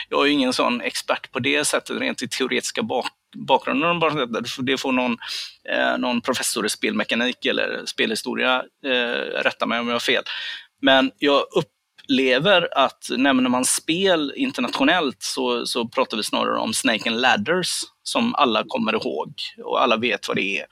jag 0.08 0.26
är 0.26 0.30
ingen 0.30 0.52
sån 0.52 0.80
expert 0.80 1.32
på 1.32 1.38
det 1.38 1.64
sättet, 1.64 2.00
rent 2.00 2.22
i 2.22 2.28
teoretiska 2.28 2.82
bak 2.82 3.06
bakgrunden. 3.36 4.00
Det 4.58 4.78
får 4.78 4.92
någon, 4.92 5.16
eh, 5.68 5.98
någon 5.98 6.20
professor 6.20 6.66
i 6.66 6.68
spelmekanik 6.68 7.46
eller 7.46 7.82
spelhistoria 7.86 8.62
eh, 8.84 9.42
rätta 9.42 9.66
mig 9.66 9.80
om 9.80 9.86
jag 9.86 9.94
har 9.94 10.00
fel. 10.00 10.22
Men 10.82 11.10
jag 11.18 11.42
upplever 11.56 12.68
att 12.72 13.08
när 13.16 13.32
man 13.32 13.64
spel 13.64 14.32
internationellt 14.36 15.22
så, 15.22 15.66
så 15.66 15.88
pratar 15.88 16.16
vi 16.16 16.22
snarare 16.22 16.58
om 16.58 16.74
Snake 16.74 17.10
and 17.10 17.20
Ladders 17.20 17.70
som 18.02 18.34
alla 18.34 18.64
kommer 18.68 18.92
ihåg 18.92 19.34
och 19.64 19.82
alla 19.82 19.96
vet 19.96 20.28
vad 20.28 20.36
det 20.36 20.58
är. 20.58 20.66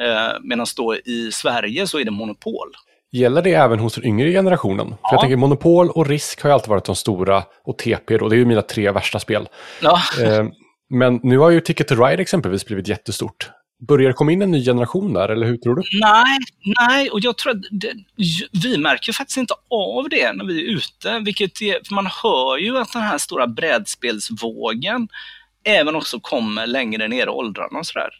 Eh, 0.00 0.32
Medan 0.42 0.66
då 0.76 0.96
i 0.96 1.30
Sverige 1.32 1.86
så 1.86 1.98
är 1.98 2.04
det 2.04 2.10
Monopol. 2.10 2.72
Gäller 3.12 3.42
det 3.42 3.52
även 3.52 3.78
hos 3.78 3.94
den 3.94 4.04
yngre 4.04 4.32
generationen? 4.32 4.94
Ja. 5.02 5.08
För 5.08 5.14
jag 5.14 5.20
tänker 5.20 5.36
Monopol 5.36 5.90
och 5.90 6.06
Risk 6.06 6.42
har 6.42 6.50
ju 6.50 6.54
alltid 6.54 6.68
varit 6.68 6.84
de 6.84 6.96
stora 6.96 7.42
och 7.64 7.78
TP 7.78 8.18
då, 8.18 8.28
det 8.28 8.36
är 8.36 8.38
ju 8.38 8.44
mina 8.44 8.62
tre 8.62 8.90
värsta 8.90 9.20
spel. 9.20 9.48
Ja. 9.82 9.98
Men 10.90 11.20
nu 11.22 11.38
har 11.38 11.50
ju 11.50 11.60
Ticket 11.60 11.88
to 11.88 11.94
Ride 11.94 12.22
exempelvis 12.22 12.66
blivit 12.66 12.88
jättestort. 12.88 13.50
Börjar 13.88 14.08
det 14.08 14.14
komma 14.14 14.32
in 14.32 14.42
en 14.42 14.50
ny 14.50 14.64
generation 14.64 15.12
där, 15.12 15.28
eller 15.28 15.46
hur 15.46 15.56
tror 15.56 15.76
du? 15.76 15.82
Nej, 16.00 16.38
nej 16.78 17.10
och 17.10 17.20
jag 17.20 17.38
tror 17.38 17.52
att 17.52 17.62
det, 17.70 17.92
vi 18.62 18.78
märker 18.78 19.12
faktiskt 19.12 19.36
inte 19.36 19.54
av 19.70 20.08
det 20.08 20.32
när 20.32 20.44
vi 20.44 20.60
är 20.60 20.76
ute. 20.76 21.20
Vilket 21.24 21.62
är, 21.62 21.94
man 21.94 22.06
hör 22.06 22.58
ju 22.58 22.78
att 22.78 22.92
den 22.92 23.02
här 23.02 23.18
stora 23.18 23.46
brädspelsvågen 23.46 25.08
även 25.64 25.96
också 25.96 26.20
kommer 26.20 26.66
längre 26.66 27.08
ner 27.08 27.26
i 27.26 27.28
åldrarna 27.28 27.78
och 27.78 27.86
sådär. 27.86 28.10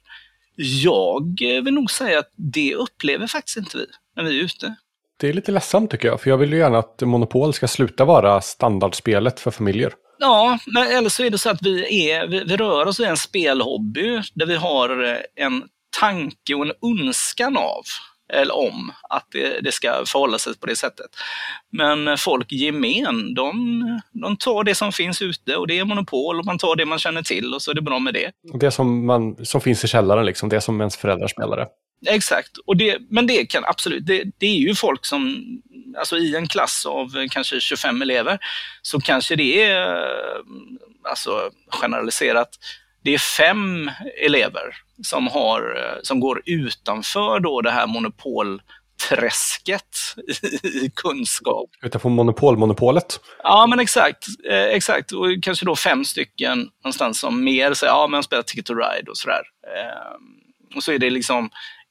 Jag 0.57 1.39
vill 1.65 1.75
nog 1.75 1.91
säga 1.91 2.19
att 2.19 2.31
det 2.37 2.75
upplever 2.75 3.27
faktiskt 3.27 3.57
inte 3.57 3.79
vi 3.79 3.87
när 4.17 4.25
vi 4.25 4.39
är 4.39 4.45
ute. 4.45 4.75
Det 5.21 5.29
är 5.29 5.33
lite 5.33 5.53
ledsamt 5.53 5.91
tycker 5.91 6.09
jag, 6.09 6.21
för 6.21 6.31
jag 6.31 6.37
vill 6.37 6.53
ju 6.53 6.59
gärna 6.59 6.79
att 6.79 7.01
Monopol 7.01 7.53
ska 7.53 7.69
sluta 7.69 8.05
vara 8.05 8.41
standardspelet 8.41 9.41
för 9.41 9.51
familjer. 9.51 9.93
Ja, 10.25 10.59
men 10.67 10.83
eller 10.83 11.09
så 11.09 11.23
är 11.23 11.31
det 11.31 11.39
så 11.39 11.51
att 11.51 11.63
vi, 11.63 12.11
är, 12.11 12.27
vi, 12.27 12.45
vi 12.45 12.57
rör 12.57 12.87
oss 12.87 13.01
i 13.01 13.05
en 13.05 13.17
spelhobby 13.17 14.23
där 14.35 14.47
vi 14.47 14.57
har 14.57 15.05
eh, 15.05 15.47
en 15.47 15.63
tanke 16.01 16.55
och 16.55 16.67
en 16.67 16.73
önskan 17.01 17.57
av 17.57 17.83
eller 18.33 18.57
om 18.57 18.93
att 19.11 19.27
det, 19.33 19.61
det, 19.61 19.73
ska 19.73 20.03
förhålla 20.07 20.39
sig 20.39 20.59
på 20.59 20.67
det 20.67 20.77
sättet. 20.77 21.07
Men 21.73 22.19
folk 22.19 22.53
i 22.53 22.57
gemen, 22.57 23.35
de, 23.35 24.01
de 24.13 24.37
tar 24.37 24.65
det 24.65 24.75
som 24.75 24.93
finns 24.93 25.23
ute 25.23 25.57
och 25.57 25.67
det 25.67 25.79
är 25.79 25.85
monopol 25.85 26.39
och 26.39 26.45
man 26.45 26.59
tar 26.59 26.77
det 26.77 26.85
man 26.85 26.99
känner 26.99 27.23
till 27.23 27.55
och 27.55 27.63
så 27.63 27.71
är 27.71 27.75
det 27.75 27.83
bra 27.83 27.99
med 27.99 28.15
det. 28.15 28.31
Det 28.61 28.71
som, 28.71 29.07
man, 29.07 29.47
som 29.47 29.61
finns 29.61 29.85
i 29.85 29.89
källaren, 29.89 30.27
liksom, 30.27 30.49
det 30.49 30.61
som 30.61 30.81
ens 30.81 30.97
föräldrar 30.97 31.29
spelade. 31.29 31.67
Exakt, 32.07 32.57
och 32.67 32.77
det, 32.77 32.99
men 33.11 33.27
det 33.27 33.47
kan 33.47 33.65
absolut, 33.65 34.07
det, 34.07 34.25
det 34.39 34.47
är 34.47 34.59
ju 34.59 34.75
folk 34.75 35.07
som, 35.07 35.45
alltså 35.99 36.17
i 36.17 36.37
en 36.37 36.49
klass 36.49 36.87
av 36.87 37.29
kanske 37.31 37.61
25 37.61 38.03
elever, 38.03 38.39
så 38.83 39.01
kanske 39.01 39.37
det 39.37 39.63
är, 39.63 40.05
alltså 41.09 41.51
generaliserat, 41.69 42.49
det 43.05 43.15
är 43.15 43.19
fem 43.19 43.91
elever 44.27 44.77
som, 45.03 45.27
har, 45.27 45.79
som 46.03 46.21
går 46.21 46.43
utanför 46.47 47.41
då 47.41 47.61
det 47.61 47.71
här 47.71 47.87
monopolträsket 47.87 49.97
i 50.63 50.91
kunskap. 50.95 51.71
Utanför 51.83 52.09
monopolmonopolet? 52.09 53.21
Ja, 53.43 53.67
men 53.67 53.81
exakt. 53.81 54.27
Eh, 54.51 54.65
exakt. 54.65 55.13
Och 55.13 55.27
kanske 55.43 55.65
då 55.65 55.77
fem 55.77 56.05
stycken 56.05 56.69
någonstans 56.85 57.21
som 57.21 57.45
mer 57.45 57.75
säger, 57.75 57.93
ja 57.93 58.07
men 58.07 58.23
spelar 58.23 58.43
Ticket 58.43 58.67
to 58.67 58.75
Ride 58.75 59.11
och 59.11 59.17
sådär. 59.17 59.43
Eh, 59.77 60.77
och 60.77 60.83
så 60.83 60.93
är 60.93 60.99
det 60.99 61.11
liksom 61.11 61.51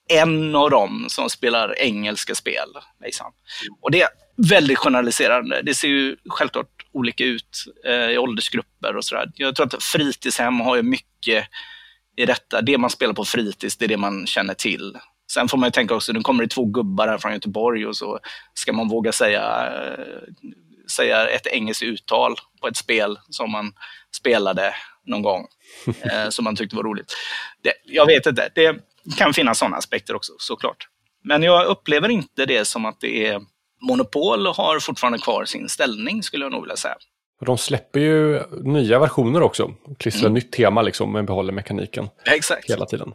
en 0.09 0.55
av 0.55 0.69
dem 0.69 1.05
som 1.09 1.29
spelar 1.29 1.79
engelska 1.79 2.35
spel. 2.35 2.67
Liksom. 3.03 3.33
Och 3.81 3.91
det 3.91 4.01
är 4.01 4.09
väldigt 4.37 4.77
generaliserande. 4.77 5.61
Det 5.61 5.73
ser 5.73 5.87
ju 5.87 6.17
självklart 6.29 6.85
olika 6.91 7.23
ut 7.23 7.65
eh, 7.85 8.09
i 8.11 8.17
åldersgrupper 8.17 8.97
och 8.97 9.05
sådär. 9.05 9.31
Jag 9.35 9.55
tror 9.55 9.65
att 9.65 9.83
fritidshem 9.83 10.59
har 10.59 10.75
ju 10.75 10.81
mycket 10.81 11.47
i 12.15 12.25
detta. 12.25 12.61
Det 12.61 12.77
man 12.77 12.89
spelar 12.89 13.13
på 13.13 13.25
fritids, 13.25 13.77
det 13.77 13.85
är 13.85 13.89
det 13.89 13.97
man 13.97 14.27
känner 14.27 14.53
till. 14.53 14.97
Sen 15.31 15.47
får 15.47 15.57
man 15.57 15.67
ju 15.67 15.71
tänka 15.71 15.95
också, 15.95 16.13
nu 16.13 16.21
kommer 16.21 16.43
det 16.43 16.49
två 16.49 16.65
gubbar 16.65 17.07
här 17.07 17.17
från 17.17 17.33
Göteborg 17.33 17.87
och 17.87 17.95
så 17.95 18.19
ska 18.53 18.73
man 18.73 18.87
våga 18.87 19.11
säga, 19.11 19.71
eh, 19.73 20.05
säga 20.95 21.27
ett 21.27 21.47
engelskt 21.47 21.83
uttal 21.83 22.35
på 22.61 22.67
ett 22.67 22.77
spel 22.77 23.19
som 23.29 23.51
man 23.51 23.73
spelade 24.15 24.75
någon 25.05 25.21
gång, 25.21 25.47
eh, 26.11 26.29
som 26.29 26.43
man 26.43 26.55
tyckte 26.55 26.75
var 26.75 26.83
roligt. 26.83 27.13
Det, 27.61 27.73
jag 27.85 28.05
vet 28.05 28.25
inte. 28.25 28.49
Det, 28.55 28.75
kan 29.17 29.33
finnas 29.33 29.59
sådana 29.59 29.77
aspekter 29.77 30.15
också 30.15 30.33
såklart. 30.37 30.87
Men 31.23 31.43
jag 31.43 31.65
upplever 31.65 32.09
inte 32.09 32.45
det 32.45 32.65
som 32.65 32.85
att 32.85 32.99
det 33.01 33.27
är 33.27 33.41
Monopol 33.81 34.47
har 34.47 34.79
fortfarande 34.79 35.19
kvar 35.19 35.45
sin 35.45 35.69
ställning 35.69 36.23
skulle 36.23 36.45
jag 36.45 36.51
nog 36.51 36.61
vilja 36.61 36.75
säga. 36.75 36.95
De 37.45 37.57
släpper 37.57 37.99
ju 37.99 38.41
nya 38.63 38.99
versioner 38.99 39.41
också, 39.41 39.71
klistrar 39.99 40.25
mm. 40.25 40.33
nytt 40.33 40.51
tema 40.51 40.81
liksom, 40.81 41.11
men 41.11 41.25
behåller 41.25 41.53
mekaniken 41.53 42.09
Exakt. 42.25 42.69
hela 42.69 42.85
tiden. 42.85 43.13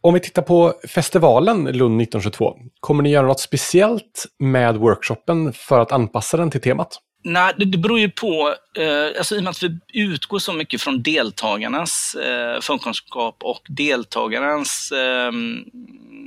Om 0.00 0.14
vi 0.14 0.20
tittar 0.20 0.42
på 0.42 0.74
festivalen 0.88 1.56
Lund 1.56 2.02
1922, 2.02 2.56
kommer 2.80 3.02
ni 3.02 3.10
göra 3.10 3.26
något 3.26 3.40
speciellt 3.40 4.26
med 4.38 4.76
workshopen 4.76 5.52
för 5.52 5.78
att 5.78 5.92
anpassa 5.92 6.36
den 6.36 6.50
till 6.50 6.60
temat? 6.60 6.98
Nej, 7.24 7.54
det, 7.58 7.64
det 7.64 7.78
beror 7.78 7.98
ju 7.98 8.10
på, 8.10 8.54
eh, 8.78 9.18
alltså 9.18 9.36
i 9.36 9.38
och 9.38 9.42
med 9.42 9.50
att 9.50 9.62
vi 9.62 9.78
utgår 9.92 10.38
så 10.38 10.52
mycket 10.52 10.82
från 10.82 11.02
deltagarnas 11.02 12.14
eh, 12.14 12.60
förkunskap 12.60 13.36
och 13.42 13.62
deltagarnas 13.68 14.92
eh, 14.92 15.32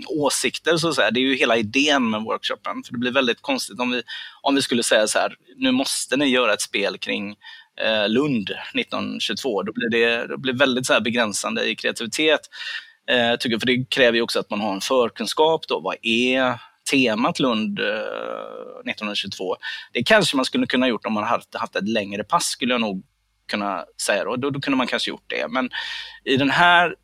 åsikter, 0.07 0.77
så 0.77 0.89
att 0.89 0.95
säga. 0.95 1.11
det 1.11 1.19
är 1.19 1.21
ju 1.21 1.35
hela 1.35 1.57
idén 1.57 2.09
med 2.09 2.21
workshopen. 2.21 2.83
För 2.85 2.93
det 2.93 2.99
blir 2.99 3.11
väldigt 3.11 3.41
konstigt 3.41 3.79
om 3.79 3.91
vi, 3.91 4.01
om 4.41 4.55
vi 4.55 4.61
skulle 4.61 4.83
säga 4.83 5.07
så 5.07 5.19
här, 5.19 5.35
nu 5.57 5.71
måste 5.71 6.17
ni 6.17 6.25
göra 6.25 6.53
ett 6.53 6.61
spel 6.61 6.97
kring 6.97 7.35
eh, 7.81 8.09
Lund 8.09 8.49
1922. 8.73 9.63
Då 9.63 9.73
blir 9.73 9.89
det 9.89 10.27
då 10.27 10.37
blir 10.37 10.53
väldigt 10.53 10.85
så 10.85 11.01
begränsande 11.01 11.69
i 11.69 11.75
kreativitet. 11.75 12.41
Eh, 13.09 13.35
tycker, 13.39 13.59
för 13.59 13.67
det 13.67 13.85
kräver 13.89 14.15
ju 14.15 14.21
också 14.21 14.39
att 14.39 14.49
man 14.49 14.61
har 14.61 14.73
en 14.73 14.81
förkunskap. 14.81 15.67
Då. 15.67 15.79
Vad 15.79 15.95
är 16.01 16.59
temat 16.91 17.39
Lund 17.39 17.79
eh, 17.79 17.85
1922. 17.85 19.57
Det 19.93 20.03
kanske 20.03 20.35
man 20.35 20.45
skulle 20.45 20.67
kunna 20.67 20.87
gjort 20.87 21.05
om 21.05 21.13
man 21.13 21.23
hade 21.23 21.43
haft 21.53 21.75
ett 21.75 21.89
längre 21.89 22.23
pass, 22.23 22.45
skulle 22.45 22.73
jag 22.73 22.81
nog 22.81 23.03
kunna 23.47 23.85
säga. 24.01 24.23
Då, 24.23 24.35
då, 24.35 24.49
då 24.49 24.61
kunde 24.61 24.77
man 24.77 24.87
kanske 24.87 25.09
gjort 25.09 25.25
det. 25.27 25.47
Men 25.49 25.69
i 26.23 26.37
den 26.37 26.49
här 26.49 26.95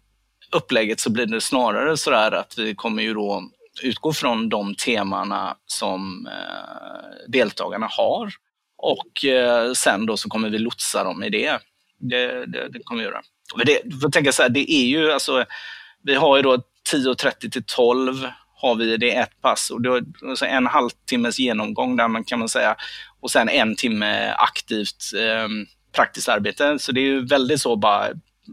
upplägget 0.51 0.99
så 0.99 1.11
blir 1.11 1.25
det 1.25 1.41
snarare 1.41 1.97
så 1.97 2.13
att 2.13 2.57
vi 2.57 2.75
kommer 2.75 3.03
ju 3.03 3.13
då 3.13 3.43
utgå 3.83 4.13
från 4.13 4.49
de 4.49 4.75
temana 4.75 5.57
som 5.65 6.27
eh, 6.27 7.31
deltagarna 7.31 7.87
har. 7.89 8.33
Och 8.77 9.25
eh, 9.25 9.73
sen 9.73 10.05
då 10.05 10.17
så 10.17 10.29
kommer 10.29 10.49
vi 10.49 10.57
lotsa 10.57 11.03
dem 11.03 11.23
i 11.23 11.29
det. 11.29 11.59
Det, 11.99 12.45
det, 12.45 12.69
det 12.69 12.79
kommer 12.83 13.03
vi 13.03 13.09
göra. 13.09 13.21
Det, 13.65 14.01
för 14.01 14.09
tänka 14.09 14.31
så 14.31 14.41
här, 14.41 14.49
det 14.49 14.71
är 14.71 14.85
ju 14.85 15.11
alltså, 15.11 15.45
vi 16.03 16.15
har 16.15 16.37
ju 16.37 16.43
då 16.43 16.55
10.30 16.93 17.49
till 17.49 17.63
12 17.63 18.27
har 18.59 18.75
vi 18.75 18.97
det 18.97 19.15
ett 19.15 19.41
pass 19.41 19.69
och 19.69 19.81
då, 19.81 20.01
alltså 20.25 20.45
en 20.45 20.67
halvtimmes 20.67 21.39
genomgång 21.39 21.95
där 21.95 22.07
man 22.07 22.23
kan 22.23 22.39
man 22.39 22.49
säga 22.49 22.75
och 23.19 23.31
sen 23.31 23.49
en 23.49 23.75
timme 23.75 24.33
aktivt 24.37 25.13
eh, 25.15 25.47
praktiskt 25.95 26.29
arbete. 26.29 26.79
Så 26.79 26.91
det 26.91 26.99
är 26.99 27.05
ju 27.05 27.25
väldigt 27.25 27.61
så 27.61 27.75
bara 27.75 28.07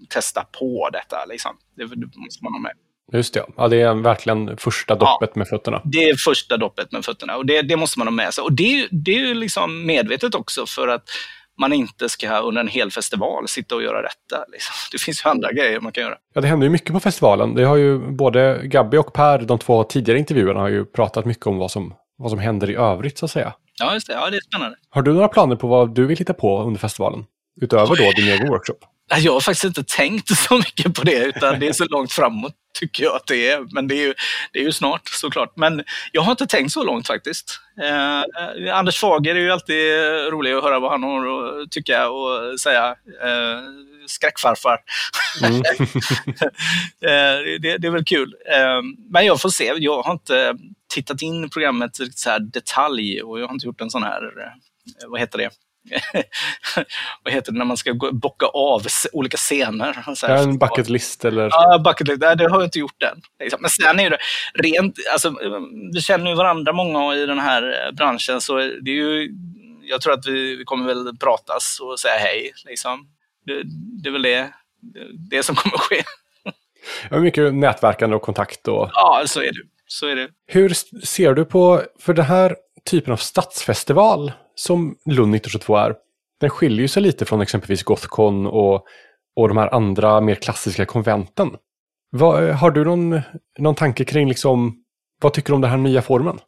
testa 0.08 0.44
på 0.58 0.90
detta 0.92 1.24
liksom. 1.24 1.56
Det, 1.76 1.84
det 1.84 2.18
måste 2.18 2.44
man 2.44 2.52
ha 2.52 2.60
med. 2.60 2.72
Just 3.12 3.34
det, 3.34 3.44
ja, 3.56 3.68
det 3.68 3.80
är 3.80 3.94
verkligen 3.94 4.56
första 4.56 4.94
doppet 4.94 5.30
ja, 5.34 5.38
med 5.38 5.48
fötterna. 5.48 5.80
Det 5.84 5.98
är 5.98 6.16
första 6.16 6.56
doppet 6.56 6.92
med 6.92 7.04
fötterna 7.04 7.36
och 7.36 7.46
det, 7.46 7.62
det 7.62 7.76
måste 7.76 7.98
man 7.98 8.08
ha 8.08 8.12
med 8.12 8.34
sig. 8.34 8.42
Och 8.42 8.52
det, 8.52 8.88
det 8.90 9.14
är 9.14 9.26
ju 9.26 9.34
liksom 9.34 9.86
medvetet 9.86 10.34
också 10.34 10.66
för 10.66 10.88
att 10.88 11.08
man 11.60 11.72
inte 11.72 12.08
ska 12.08 12.38
under 12.38 12.60
en 12.60 12.68
hel 12.68 12.90
festival 12.90 13.48
sitta 13.48 13.74
och 13.74 13.82
göra 13.82 14.02
detta. 14.02 14.44
Liksom. 14.52 14.74
Det 14.92 14.98
finns 14.98 15.24
ju 15.24 15.30
andra 15.30 15.52
grejer 15.52 15.80
man 15.80 15.92
kan 15.92 16.04
göra. 16.04 16.16
Ja, 16.34 16.40
det 16.40 16.48
händer 16.48 16.66
ju 16.66 16.70
mycket 16.70 16.92
på 16.92 17.00
festivalen. 17.00 17.54
Det 17.54 17.64
har 17.64 17.76
ju 17.76 17.98
både 17.98 18.60
Gabby 18.64 18.96
och 18.96 19.12
Per, 19.12 19.38
de 19.38 19.58
två 19.58 19.84
tidigare 19.84 20.18
intervjuerna, 20.18 20.60
har 20.60 20.68
ju 20.68 20.84
pratat 20.84 21.24
mycket 21.24 21.46
om 21.46 21.58
vad 21.58 21.70
som, 21.70 21.94
vad 22.18 22.30
som 22.30 22.38
händer 22.38 22.70
i 22.70 22.74
övrigt 22.74 23.18
så 23.18 23.24
att 23.24 23.30
säga. 23.30 23.54
Ja, 23.78 23.94
just 23.94 24.06
det. 24.06 24.12
Ja, 24.12 24.30
det 24.30 24.36
är 24.36 24.40
spännande. 24.40 24.76
Har 24.90 25.02
du 25.02 25.12
några 25.12 25.28
planer 25.28 25.56
på 25.56 25.66
vad 25.66 25.94
du 25.94 26.06
vill 26.06 26.18
hitta 26.18 26.34
på 26.34 26.62
under 26.62 26.80
festivalen? 26.80 27.24
Utöver 27.60 27.96
då 27.96 28.10
din 28.16 28.28
egen 28.28 28.48
workshop? 28.48 28.78
Jag 29.16 29.32
har 29.32 29.40
faktiskt 29.40 29.64
inte 29.64 29.84
tänkt 29.84 30.36
så 30.36 30.56
mycket 30.56 30.94
på 30.94 31.02
det, 31.04 31.24
utan 31.24 31.60
det 31.60 31.68
är 31.68 31.72
så 31.72 31.84
långt 31.84 32.12
framåt 32.12 32.54
tycker 32.80 33.04
jag 33.04 33.16
att 33.16 33.26
det 33.26 33.50
är. 33.50 33.74
Men 33.74 33.88
det 33.88 33.94
är 33.94 34.06
ju, 34.06 34.14
det 34.52 34.58
är 34.58 34.62
ju 34.62 34.72
snart 34.72 35.08
såklart. 35.08 35.56
Men 35.56 35.84
jag 36.12 36.22
har 36.22 36.30
inte 36.30 36.46
tänkt 36.46 36.72
så 36.72 36.84
långt 36.84 37.06
faktiskt. 37.06 37.60
Eh, 37.82 38.22
Anders 38.76 39.00
Fager 39.00 39.34
är 39.34 39.40
ju 39.40 39.50
alltid 39.50 39.92
rolig 40.30 40.52
att 40.52 40.62
höra 40.62 40.80
vad 40.80 40.90
han 40.90 41.02
har 41.02 41.26
att 41.62 41.70
tycka 41.70 42.08
och 42.08 42.60
säga. 42.60 42.96
Eh, 43.22 43.60
skräckfarfar. 44.06 44.78
Mm. 45.42 45.56
eh, 47.00 47.60
det, 47.60 47.78
det, 47.78 47.86
är 47.86 47.90
väl 47.90 48.04
kul. 48.04 48.34
Eh, 48.52 48.82
men 49.10 49.26
jag 49.26 49.40
får 49.40 49.48
se. 49.48 49.72
Jag 49.76 50.02
har 50.02 50.12
inte 50.12 50.56
tittat 50.94 51.22
in 51.22 51.50
programmet 51.50 52.00
i 52.00 52.12
så 52.12 52.30
här 52.30 52.40
detalj 52.40 53.22
och 53.22 53.40
jag 53.40 53.46
har 53.46 53.54
inte 53.54 53.66
gjort 53.66 53.80
en 53.80 53.90
sån 53.90 54.02
här, 54.02 54.22
eh, 54.22 55.08
vad 55.08 55.20
heter 55.20 55.38
det? 55.38 55.50
vad 57.22 57.34
heter 57.34 57.52
det 57.52 57.58
när 57.58 57.64
man 57.64 57.76
ska 57.76 57.94
bocka 58.12 58.46
av 58.46 58.82
olika 59.12 59.36
scener? 59.36 60.14
Så 60.14 60.26
här, 60.26 60.42
en 60.42 60.58
bucket 60.58 60.88
list 60.88 61.24
eller? 61.24 61.48
Ja, 61.50 61.78
bucket 61.78 62.08
list. 62.08 62.20
Nej, 62.20 62.36
det 62.36 62.50
har 62.50 62.56
jag 62.56 62.66
inte 62.66 62.78
gjort 62.78 63.02
än. 63.02 63.22
Liksom. 63.40 63.60
Men 63.60 63.70
sen 63.70 64.00
är 64.00 64.10
det 64.10 64.18
rent, 64.54 64.98
alltså, 65.12 65.34
vi 65.94 66.00
känner 66.00 66.30
ju 66.30 66.36
varandra 66.36 66.72
många 66.72 67.14
i 67.14 67.26
den 67.26 67.38
här 67.38 67.92
branschen, 67.92 68.40
så 68.40 68.56
det 68.56 68.90
är 68.90 68.94
ju, 68.94 69.30
jag 69.82 70.00
tror 70.00 70.12
att 70.12 70.26
vi 70.26 70.62
kommer 70.64 70.86
väl 70.86 71.16
pratas 71.16 71.78
och 71.80 72.00
säga 72.00 72.18
hej. 72.18 72.52
Liksom. 72.64 73.08
Det, 73.46 73.62
det 74.02 74.08
är 74.08 74.12
väl 74.12 74.22
det, 74.22 74.52
det 75.30 75.42
som 75.42 75.54
kommer 75.56 75.78
ske. 75.78 76.02
Ja, 77.10 77.18
mycket 77.18 77.54
nätverkande 77.54 78.16
och 78.16 78.22
kontakt. 78.22 78.68
Och... 78.68 78.90
Ja, 78.92 79.22
så 79.26 79.40
är 79.40 79.52
det. 79.52 79.62
Så 79.86 80.06
är 80.06 80.16
det. 80.16 80.28
Hur 80.46 80.68
ser 81.04 81.34
du 81.34 81.44
på, 81.44 81.82
för 82.00 82.14
det 82.14 82.22
här 82.22 82.56
typen 82.90 83.12
av 83.12 83.16
stadsfestival 83.16 84.32
som 84.54 84.96
Lund 85.06 85.34
1922 85.34 85.76
är, 85.76 85.94
den 86.40 86.50
skiljer 86.50 86.88
sig 86.88 87.02
lite 87.02 87.24
från 87.24 87.40
exempelvis 87.40 87.82
Gothcon 87.82 88.46
och, 88.46 88.86
och 89.36 89.48
de 89.48 89.56
här 89.56 89.74
andra 89.74 90.20
mer 90.20 90.34
klassiska 90.34 90.86
konventen. 90.86 91.50
Vad, 92.10 92.50
har 92.50 92.70
du 92.70 92.84
någon, 92.84 93.20
någon 93.58 93.74
tanke 93.74 94.04
kring 94.04 94.28
liksom, 94.28 94.84
vad 95.22 95.32
tycker 95.32 95.48
du 95.48 95.54
om 95.54 95.60
den 95.60 95.70
här 95.70 95.78
nya 95.78 96.02
formen? 96.02 96.38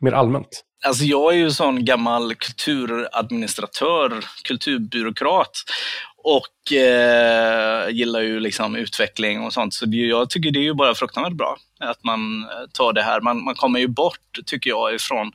Mer 0.00 0.12
allmänt. 0.12 0.64
Alltså 0.86 1.04
jag 1.04 1.32
är 1.32 1.36
ju 1.36 1.50
sån 1.50 1.84
gammal 1.84 2.34
kulturadministratör, 2.34 4.24
kulturbyråkrat 4.44 5.52
och 6.24 6.72
eh, 6.72 7.90
gillar 7.90 8.20
ju 8.20 8.40
liksom 8.40 8.76
utveckling 8.76 9.42
och 9.42 9.52
sånt. 9.52 9.74
Så 9.74 9.86
det, 9.86 9.96
jag 9.96 10.30
tycker 10.30 10.50
det 10.50 10.58
är 10.58 10.62
ju 10.62 10.74
bara 10.74 10.94
fruktansvärt 10.94 11.36
bra 11.36 11.56
att 11.80 12.04
man 12.04 12.42
eh, 12.42 12.66
tar 12.72 12.92
det 12.92 13.02
här. 13.02 13.20
Man, 13.20 13.44
man 13.44 13.54
kommer 13.54 13.80
ju 13.80 13.88
bort, 13.88 14.38
tycker 14.46 14.70
jag, 14.70 14.94
ifrån 14.94 15.32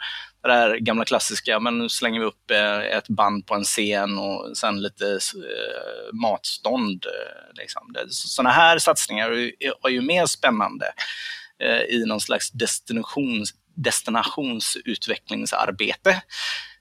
det 0.47 0.53
här 0.53 0.77
gamla 0.77 1.05
klassiska, 1.05 1.59
men 1.59 1.77
nu 1.77 1.89
slänger 1.89 2.19
vi 2.19 2.25
upp 2.25 2.51
eh, 2.51 2.79
ett 2.97 3.07
band 3.07 3.45
på 3.45 3.55
en 3.55 3.63
scen 3.63 4.17
och 4.17 4.57
sen 4.57 4.81
lite 4.81 5.11
eh, 5.11 6.13
matstånd. 6.13 7.05
Eh, 7.05 7.11
liksom. 7.53 7.95
Sådana 8.09 8.49
här 8.49 8.77
satsningar 8.77 9.31
är, 9.31 9.51
är 9.83 9.89
ju 9.89 10.01
mer 10.01 10.25
spännande 10.25 10.85
eh, 11.63 11.81
i 11.81 12.03
någon 12.07 12.21
slags 12.21 12.51
destinations, 12.51 13.53
destinationsutvecklingsarbete. 13.75 16.21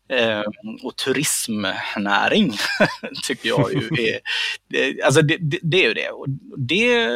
Eh, 0.08 0.42
och 0.82 0.96
turismnäring 0.96 2.52
tycker 3.22 3.48
jag 3.48 3.72
ju 3.72 4.08
är, 4.08 4.20
det, 4.68 5.02
alltså 5.02 5.22
det, 5.22 5.36
det, 5.40 5.58
det, 5.62 5.84
är 5.84 5.88
ju 5.88 5.94
det. 5.94 6.10
Och 6.10 6.26
det, 6.56 7.08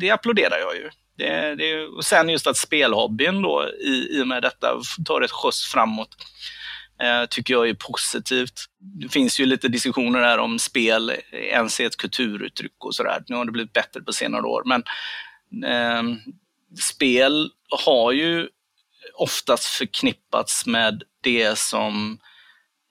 det 0.00 0.10
applåderar 0.10 0.58
jag 0.58 0.76
ju. 0.76 0.90
Det, 1.16 1.54
det, 1.54 1.84
och 1.84 2.04
sen 2.04 2.28
just 2.28 2.46
att 2.46 2.56
spelhobbyn 2.56 3.42
då 3.42 3.68
i, 3.80 4.18
i 4.18 4.22
och 4.22 4.28
med 4.28 4.42
detta 4.42 4.80
tar 5.04 5.20
ett 5.20 5.30
skjuts 5.30 5.72
framåt 5.72 6.16
eh, 7.02 7.26
tycker 7.30 7.54
jag 7.54 7.68
är 7.68 7.74
positivt. 7.74 8.64
Det 8.78 9.08
finns 9.08 9.40
ju 9.40 9.46
lite 9.46 9.68
diskussioner 9.68 10.22
här 10.22 10.38
om 10.38 10.58
spel 10.58 11.12
ens 11.32 11.80
är 11.80 11.86
ett 11.86 11.96
kulturuttryck 11.96 12.84
och 12.84 12.94
sådär. 12.94 13.22
Nu 13.26 13.36
har 13.36 13.44
det 13.44 13.52
blivit 13.52 13.72
bättre 13.72 14.00
på 14.00 14.12
senare 14.12 14.42
år, 14.42 14.62
men 14.64 14.84
eh, 15.64 16.16
spel 16.80 17.50
har 17.84 18.12
ju 18.12 18.48
oftast 19.14 19.64
förknippats 19.64 20.66
med 20.66 21.02
det 21.22 21.58
som 21.58 22.12
eh, 22.12 22.18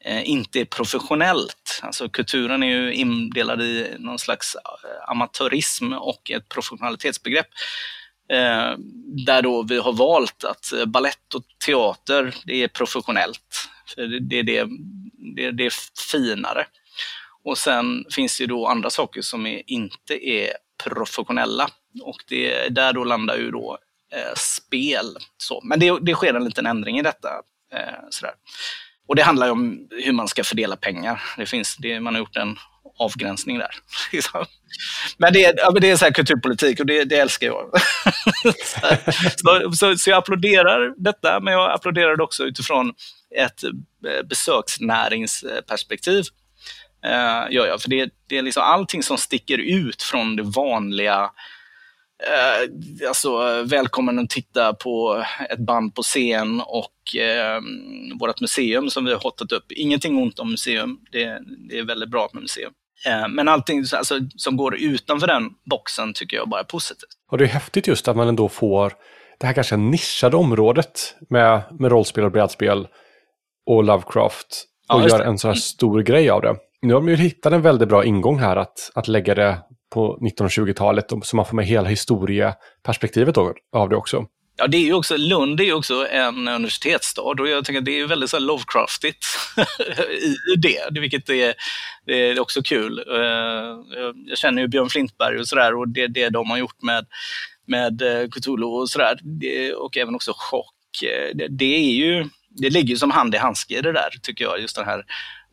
Eh, 0.07 0.29
inte 0.29 0.59
är 0.59 0.65
professionellt. 0.65 1.79
Alltså 1.83 2.09
kulturen 2.09 2.63
är 2.63 2.67
ju 2.67 2.93
indelad 2.93 3.61
i 3.61 3.95
någon 3.99 4.19
slags 4.19 4.55
eh, 4.55 5.09
amatörism 5.09 5.93
och 5.93 6.31
ett 6.31 6.49
professionalitetsbegrepp. 6.49 7.47
Eh, 8.29 8.73
där 9.25 9.41
då 9.41 9.63
vi 9.63 9.77
har 9.77 9.93
valt 9.93 10.43
att 10.43 10.87
ballett 10.87 11.33
och 11.33 11.43
teater, 11.65 12.35
det 12.45 12.63
är 12.63 12.67
professionellt. 12.67 13.69
Det, 13.95 14.19
det, 14.19 14.41
det, 14.41 14.67
det, 15.35 15.51
det 15.51 15.65
är 15.65 15.73
finare. 16.11 16.65
Och 17.43 17.57
sen 17.57 18.05
finns 18.11 18.37
det 18.37 18.43
ju 18.43 18.47
då 18.47 18.67
andra 18.67 18.89
saker 18.89 19.21
som 19.21 19.45
är, 19.47 19.61
inte 19.65 20.29
är 20.29 20.53
professionella. 20.83 21.69
Och 22.01 22.23
det, 22.27 22.69
där 22.69 22.93
då 22.93 23.03
landar 23.03 23.37
ju 23.37 23.51
då 23.51 23.77
eh, 24.11 24.35
spel. 24.35 25.17
Så. 25.37 25.61
Men 25.63 25.79
det, 25.79 25.99
det 26.01 26.13
sker 26.13 26.33
en 26.33 26.45
liten 26.45 26.65
ändring 26.65 26.99
i 26.99 27.01
detta. 27.01 27.29
Eh, 27.73 27.93
sådär. 28.09 28.33
Och 29.07 29.15
det 29.15 29.23
handlar 29.23 29.49
om 29.49 29.87
hur 30.03 30.13
man 30.13 30.27
ska 30.27 30.43
fördela 30.43 30.75
pengar. 30.75 31.23
Det 31.37 31.45
finns, 31.45 31.75
det, 31.77 31.99
man 31.99 32.13
har 32.13 32.19
gjort 32.19 32.35
en 32.35 32.57
avgränsning 32.99 33.59
där. 33.59 33.75
Liksom. 34.11 34.45
Men 35.17 35.33
det, 35.33 35.53
ja, 35.57 35.71
det 35.71 35.89
är 35.89 35.97
så 35.97 36.13
kulturpolitik 36.13 36.79
och 36.79 36.85
det, 36.85 37.03
det 37.03 37.17
älskar 37.17 37.47
jag. 37.47 37.71
så, 39.35 39.71
så, 39.73 39.97
så, 39.97 40.09
jag 40.09 40.17
applåderar 40.17 40.93
detta, 40.97 41.39
men 41.39 41.53
jag 41.53 41.71
applåderar 41.71 42.15
det 42.17 42.23
också 42.23 42.43
utifrån 42.43 42.93
ett 43.35 43.63
eh, 43.63 43.71
besöksnäringsperspektiv. 44.29 46.23
Eh, 47.05 47.11
uh, 47.11 47.45
gör 47.53 47.67
jag. 47.67 47.81
För 47.81 47.89
det, 47.89 48.09
det 48.29 48.37
är 48.37 48.41
liksom 48.41 48.63
allting 48.63 49.03
som 49.03 49.17
sticker 49.17 49.57
ut 49.57 50.03
från 50.03 50.35
det 50.35 50.43
vanliga 50.43 51.29
Eh, 52.23 53.07
alltså, 53.07 53.63
välkommen 53.63 54.19
att 54.19 54.29
titta 54.29 54.73
på 54.73 55.23
ett 55.49 55.59
band 55.59 55.95
på 55.95 56.01
scen 56.01 56.61
och 56.61 57.15
eh, 57.15 57.61
vårt 58.19 58.41
museum 58.41 58.89
som 58.89 59.05
vi 59.05 59.11
har 59.11 59.19
hotat 59.19 59.51
upp. 59.51 59.71
Ingenting 59.71 60.17
ont 60.17 60.39
om 60.39 60.51
museum, 60.51 60.99
det, 61.11 61.41
det 61.69 61.79
är 61.79 61.85
väldigt 61.85 62.09
bra 62.09 62.29
med 62.33 62.41
museum. 62.41 62.71
Eh, 63.05 63.27
men 63.29 63.47
allting 63.47 63.83
alltså, 63.95 64.19
som 64.35 64.57
går 64.57 64.75
utanför 64.75 65.27
den 65.27 65.49
boxen 65.69 66.13
tycker 66.13 66.37
jag 66.37 66.49
bara 66.49 66.59
är 66.59 66.65
positivt. 66.65 67.09
Och 67.31 67.37
det 67.37 67.43
är 67.43 67.47
häftigt 67.47 67.87
just 67.87 68.07
att 68.07 68.15
man 68.15 68.27
ändå 68.27 68.49
får 68.49 68.93
det 69.39 69.47
här 69.47 69.53
ganska 69.53 69.77
nischade 69.77 70.37
området 70.37 71.15
med, 71.29 71.61
med 71.79 71.91
rollspel 71.91 72.23
och 72.23 72.31
brädspel 72.31 72.87
och 73.65 73.83
Lovecraft 73.83 74.65
och 74.89 75.01
ja, 75.01 75.07
gör 75.07 75.19
en 75.19 75.37
så 75.37 75.47
här 75.47 75.55
stor 75.55 76.01
grej 76.01 76.29
av 76.29 76.41
det. 76.41 76.55
Nu 76.81 76.93
har 76.93 77.01
man 77.01 77.09
ju 77.09 77.15
hittat 77.15 77.53
en 77.53 77.61
väldigt 77.61 77.89
bra 77.89 78.05
ingång 78.05 78.39
här 78.39 78.55
att, 78.55 78.91
att 78.95 79.07
lägga 79.07 79.35
det 79.35 79.57
på 79.93 80.17
1920-talet 80.21 81.05
så 81.23 81.35
man 81.35 81.45
får 81.45 81.55
med 81.55 81.65
hela 81.65 81.89
historieperspektivet 81.89 83.37
av 83.71 83.89
det 83.89 83.95
också. 83.95 84.25
Ja, 84.59 84.67
det 84.67 84.77
är 84.77 84.81
ju 84.81 84.93
också, 84.93 85.17
Lund 85.17 85.59
är 85.59 85.63
ju 85.63 85.73
också 85.73 86.07
en 86.07 86.47
universitetsstad 86.47 87.21
och 87.21 87.49
jag 87.49 87.65
tänker 87.65 87.79
att 87.79 87.85
det 87.85 87.99
är 87.99 88.07
väldigt 88.07 88.29
så 88.29 88.39
Lovecraftigt 88.39 89.25
i 90.21 90.55
det, 90.55 90.99
vilket 90.99 91.29
är, 91.29 91.53
det 92.05 92.13
är 92.13 92.39
också 92.39 92.61
kul. 92.61 93.03
Eh, 93.07 93.99
jag 94.25 94.37
känner 94.37 94.61
ju 94.61 94.67
Björn 94.67 94.89
Flintberg 94.89 95.39
och 95.39 95.47
sådär 95.47 95.75
och 95.75 95.87
det, 95.87 96.07
det 96.07 96.29
de 96.29 96.49
har 96.49 96.57
gjort 96.57 96.81
med, 96.81 97.05
med 97.67 98.01
eh, 98.01 98.29
Cthulhu 98.29 98.65
och 98.65 98.89
sådär, 98.89 99.19
och 99.77 99.97
även 99.97 100.15
också 100.15 100.33
Chock. 100.35 101.03
Eh, 101.03 101.35
det, 101.35 101.47
det, 101.47 101.75
är 101.75 101.93
ju, 101.93 102.29
det 102.49 102.69
ligger 102.69 102.89
ju 102.89 102.97
som 102.97 103.11
hand 103.11 103.35
i 103.35 103.37
handske 103.37 103.77
i 103.77 103.81
det 103.81 103.91
där, 103.91 104.09
tycker 104.21 104.45
jag, 104.45 104.61
just 104.61 104.75
den 104.75 104.85
här 104.85 105.03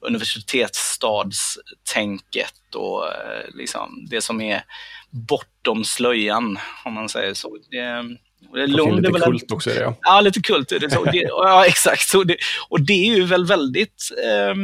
universitetsstadstänket 0.07 2.75
och 2.75 3.07
eh, 3.07 3.45
liksom 3.55 4.07
det 4.11 4.23
som 4.23 4.41
är 4.41 4.65
bortom 5.11 5.85
slöjan, 5.85 6.59
om 6.85 6.93
man 6.93 7.09
säger 7.09 7.35
så. 7.35 7.59
Det, 7.71 8.17
det 8.55 8.67
Lund 8.67 8.97
lite 8.97 9.13
väl 9.13 9.23
kult 9.23 9.53
också 9.53 9.71
är 9.71 9.75
det 9.75 9.81
ja. 9.81 9.97
Ja, 10.01 10.21
lite 10.21 10.41
kult 10.41 10.73
är 10.73 10.79
det. 10.79 10.91
Så. 10.91 11.05
det 11.05 11.17
ja, 11.29 11.67
exakt. 11.67 12.09
Så 12.09 12.25
det, 12.25 12.37
och 12.69 12.81
det 12.81 13.11
är 13.11 13.15
ju 13.15 13.25
väl 13.25 13.47
väldigt, 13.47 14.11
eh, 14.25 14.55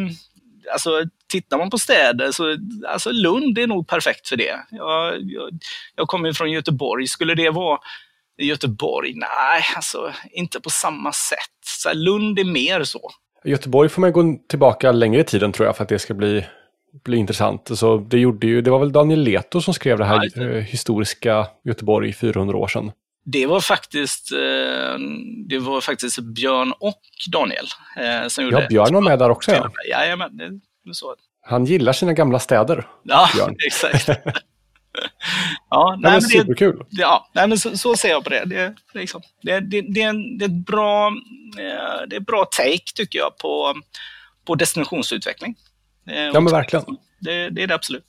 alltså 0.72 1.04
tittar 1.28 1.58
man 1.58 1.70
på 1.70 1.78
städer 1.78 2.32
så, 2.32 2.56
alltså 2.88 3.12
Lund 3.12 3.58
är 3.58 3.66
nog 3.66 3.88
perfekt 3.88 4.28
för 4.28 4.36
det. 4.36 4.60
Jag, 4.70 5.22
jag, 5.22 5.50
jag 5.96 6.08
kommer 6.08 6.28
ju 6.28 6.34
från 6.34 6.50
Göteborg, 6.50 7.06
skulle 7.06 7.34
det 7.34 7.50
vara 7.50 7.78
Göteborg? 8.38 9.14
Nej, 9.14 9.64
alltså 9.76 10.12
inte 10.32 10.60
på 10.60 10.70
samma 10.70 11.12
sätt. 11.12 11.38
Så 11.66 11.92
Lund 11.92 12.38
är 12.38 12.44
mer 12.44 12.84
så. 12.84 13.10
Göteborg 13.44 13.88
får 13.88 14.00
man 14.00 14.12
gå 14.12 14.38
tillbaka 14.48 14.92
längre 14.92 15.20
i 15.20 15.24
tiden 15.24 15.52
tror 15.52 15.66
jag 15.66 15.76
för 15.76 15.82
att 15.82 15.88
det 15.88 15.98
ska 15.98 16.14
bli, 16.14 16.46
bli 17.04 17.16
intressant. 17.16 17.78
Så 17.78 17.96
det, 17.96 18.18
gjorde 18.18 18.46
ju, 18.46 18.60
det 18.60 18.70
var 18.70 18.78
väl 18.78 18.92
Daniel 18.92 19.20
Leto 19.20 19.60
som 19.60 19.74
skrev 19.74 19.98
det 19.98 20.04
här 20.04 20.30
ja, 20.34 20.42
det. 20.42 20.60
historiska 20.60 21.46
Göteborg 21.64 22.12
400 22.12 22.56
år 22.56 22.68
sedan. 22.68 22.92
Det 23.24 23.46
var 23.46 23.60
faktiskt, 23.60 24.32
eh, 24.32 24.98
det 25.48 25.58
var 25.58 25.80
faktiskt 25.80 26.18
Björn 26.18 26.72
och 26.80 27.00
Daniel 27.32 27.66
eh, 27.96 28.28
som 28.28 28.44
gjorde 28.44 28.60
Ja, 28.62 28.68
Björn 28.68 28.94
var 28.94 29.00
med 29.00 29.18
där 29.18 29.30
också. 29.30 29.50
Ja. 29.50 29.70
Jajamän, 29.90 30.36
det, 30.36 30.94
så. 30.94 31.14
Han 31.42 31.64
gillar 31.64 31.92
sina 31.92 32.12
gamla 32.12 32.38
städer. 32.38 32.86
Ja, 33.02 33.28
Björn. 33.34 33.56
exakt. 33.66 34.08
ja, 35.70 35.96
nej, 36.00 36.12
men 36.12 36.22
superkul. 36.22 36.76
Det, 36.78 37.02
ja, 37.02 37.28
nej, 37.32 37.48
men 37.48 37.58
så, 37.58 37.76
så, 37.78 37.96
ser 37.96 38.08
jag 38.08 38.24
på 38.24 38.30
det. 38.30 38.44
Det, 38.44 38.74
liksom, 38.94 39.22
det, 39.42 39.60
det, 39.60 39.80
det, 39.80 40.02
är, 40.02 40.08
en, 40.08 40.38
det, 40.38 40.44
är 40.44 40.48
ett 40.48 40.66
bra, 40.66 41.06
eh, 41.58 42.08
det 42.08 42.16
är 42.16 42.20
bra 42.20 42.44
take, 42.44 42.92
tycker 42.94 43.18
jag, 43.18 43.38
på, 43.38 43.74
på 44.46 44.54
destinationsutveckling. 44.54 45.54
Ja, 46.04 46.40
men 46.40 46.52
verkligen. 46.52 46.84
Det, 47.20 47.50
det 47.50 47.62
är 47.62 47.66
det 47.66 47.74
absolut. 47.74 48.04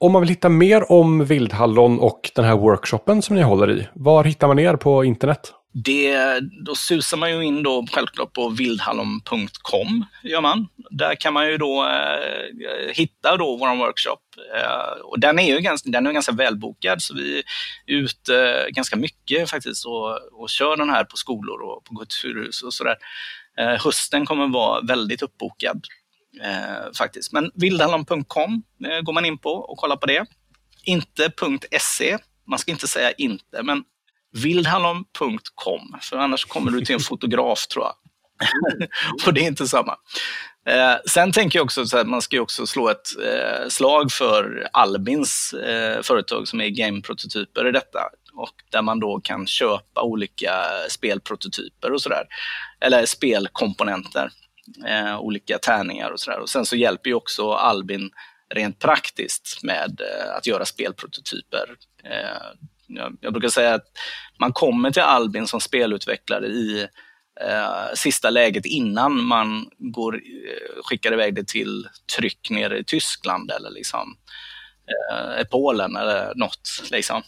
Om 0.00 0.12
man 0.12 0.22
vill 0.22 0.28
hitta 0.28 0.48
mer 0.48 0.92
om 0.92 1.24
Vildhallon 1.24 1.98
och 2.00 2.30
den 2.34 2.44
här 2.44 2.56
workshopen 2.56 3.22
som 3.22 3.36
ni 3.36 3.42
håller 3.42 3.70
i, 3.70 3.88
var 3.94 4.24
hittar 4.24 4.48
man 4.48 4.58
er 4.58 4.76
på 4.76 5.04
internet? 5.04 5.52
Det, 5.74 6.40
då 6.40 6.74
susar 6.74 7.16
man 7.16 7.30
ju 7.30 7.44
in 7.44 7.62
då 7.62 7.86
självklart 7.92 8.32
på 8.32 8.48
vildhallon.com. 8.48 10.04
Gör 10.22 10.40
man. 10.40 10.68
Där 10.90 11.14
kan 11.14 11.32
man 11.32 11.48
ju 11.48 11.58
då 11.58 11.86
eh, 11.86 12.94
hitta 12.94 13.36
då 13.36 13.56
vår 13.56 13.76
workshop. 13.76 14.20
Eh, 14.56 15.00
och 15.02 15.20
den 15.20 15.38
är 15.38 15.54
ju 15.54 15.60
ganska, 15.60 15.90
den 15.90 16.06
är 16.06 16.12
ganska 16.12 16.32
välbokad 16.32 17.02
så 17.02 17.14
vi 17.14 17.38
är 17.38 17.44
ute 17.86 18.64
eh, 18.66 18.68
ganska 18.68 18.96
mycket 18.96 19.50
faktiskt 19.50 19.86
och, 19.86 20.42
och 20.42 20.48
kör 20.48 20.76
den 20.76 20.90
här 20.90 21.04
på 21.04 21.16
skolor 21.16 21.62
och 21.62 21.84
på 21.84 21.96
kulturhus 21.96 22.62
och 22.62 22.74
sådär. 22.74 22.96
Eh, 23.58 23.84
hösten 23.84 24.26
kommer 24.26 24.48
vara 24.48 24.80
väldigt 24.80 25.22
uppbokad 25.22 25.86
eh, 26.42 26.92
faktiskt. 26.98 27.32
Men 27.32 27.50
vildhallon.com 27.54 28.62
eh, 28.84 29.00
går 29.00 29.12
man 29.12 29.24
in 29.24 29.38
på 29.38 29.50
och 29.50 29.78
kollar 29.78 29.96
på 29.96 30.06
det. 30.06 30.26
Inte 30.84 31.32
.se. 31.80 32.18
Man 32.46 32.58
ska 32.58 32.70
inte 32.70 32.88
säga 32.88 33.12
inte, 33.12 33.62
men 33.62 33.84
vildhallon.com, 34.32 35.96
för 36.00 36.16
annars 36.16 36.44
kommer 36.44 36.70
du 36.70 36.84
till 36.84 36.94
en 36.94 37.00
fotograf 37.00 37.66
tror 37.66 37.84
jag. 37.84 37.94
och 39.26 39.34
det 39.34 39.40
är 39.40 39.46
inte 39.46 39.66
samma. 39.66 39.96
Eh, 40.66 40.94
sen 41.06 41.32
tänker 41.32 41.58
jag 41.58 41.64
också 41.64 41.96
att 41.96 42.06
man 42.06 42.22
ska 42.22 42.40
också 42.40 42.66
slå 42.66 42.88
ett 42.88 43.08
eh, 43.24 43.68
slag 43.68 44.12
för 44.12 44.68
Albins 44.72 45.52
eh, 45.52 46.02
företag 46.02 46.48
som 46.48 46.60
är 46.60 46.68
gameprototyper 46.68 47.68
i 47.68 47.72
detta. 47.72 48.00
Och 48.34 48.54
där 48.70 48.82
man 48.82 49.00
då 49.00 49.20
kan 49.20 49.46
köpa 49.46 50.02
olika 50.02 50.52
spelprototyper 50.88 51.92
och 51.92 52.02
sådär. 52.02 52.24
Eller 52.80 53.06
spelkomponenter, 53.06 54.30
eh, 54.86 55.20
olika 55.20 55.58
tärningar 55.58 56.10
och 56.10 56.20
sådär. 56.20 56.38
Och 56.38 56.48
sen 56.48 56.66
så 56.66 56.76
hjälper 56.76 57.10
ju 57.10 57.14
också 57.14 57.52
Albin 57.52 58.10
rent 58.54 58.78
praktiskt 58.78 59.62
med 59.62 60.00
eh, 60.00 60.36
att 60.36 60.46
göra 60.46 60.64
spelprototyper. 60.64 61.66
Jag, 62.96 63.16
jag 63.20 63.32
brukar 63.32 63.48
säga 63.48 63.74
att 63.74 63.86
man 64.38 64.52
kommer 64.52 64.90
till 64.90 65.02
Albin 65.02 65.46
som 65.46 65.60
spelutvecklare 65.60 66.46
i 66.46 66.86
eh, 67.40 67.94
sista 67.94 68.30
läget 68.30 68.66
innan 68.66 69.24
man 69.24 69.70
går, 69.78 70.14
eh, 70.14 70.82
skickar 70.84 71.12
iväg 71.12 71.34
det 71.34 71.48
till 71.48 71.88
tryck 72.16 72.50
nere 72.50 72.78
i 72.78 72.84
Tyskland 72.84 73.50
eller 73.50 73.70
liksom, 73.70 74.16
eh, 75.12 75.44
Polen 75.50 75.96
eller 75.96 76.32
något. 76.34 76.68
Liksom. 76.90 77.22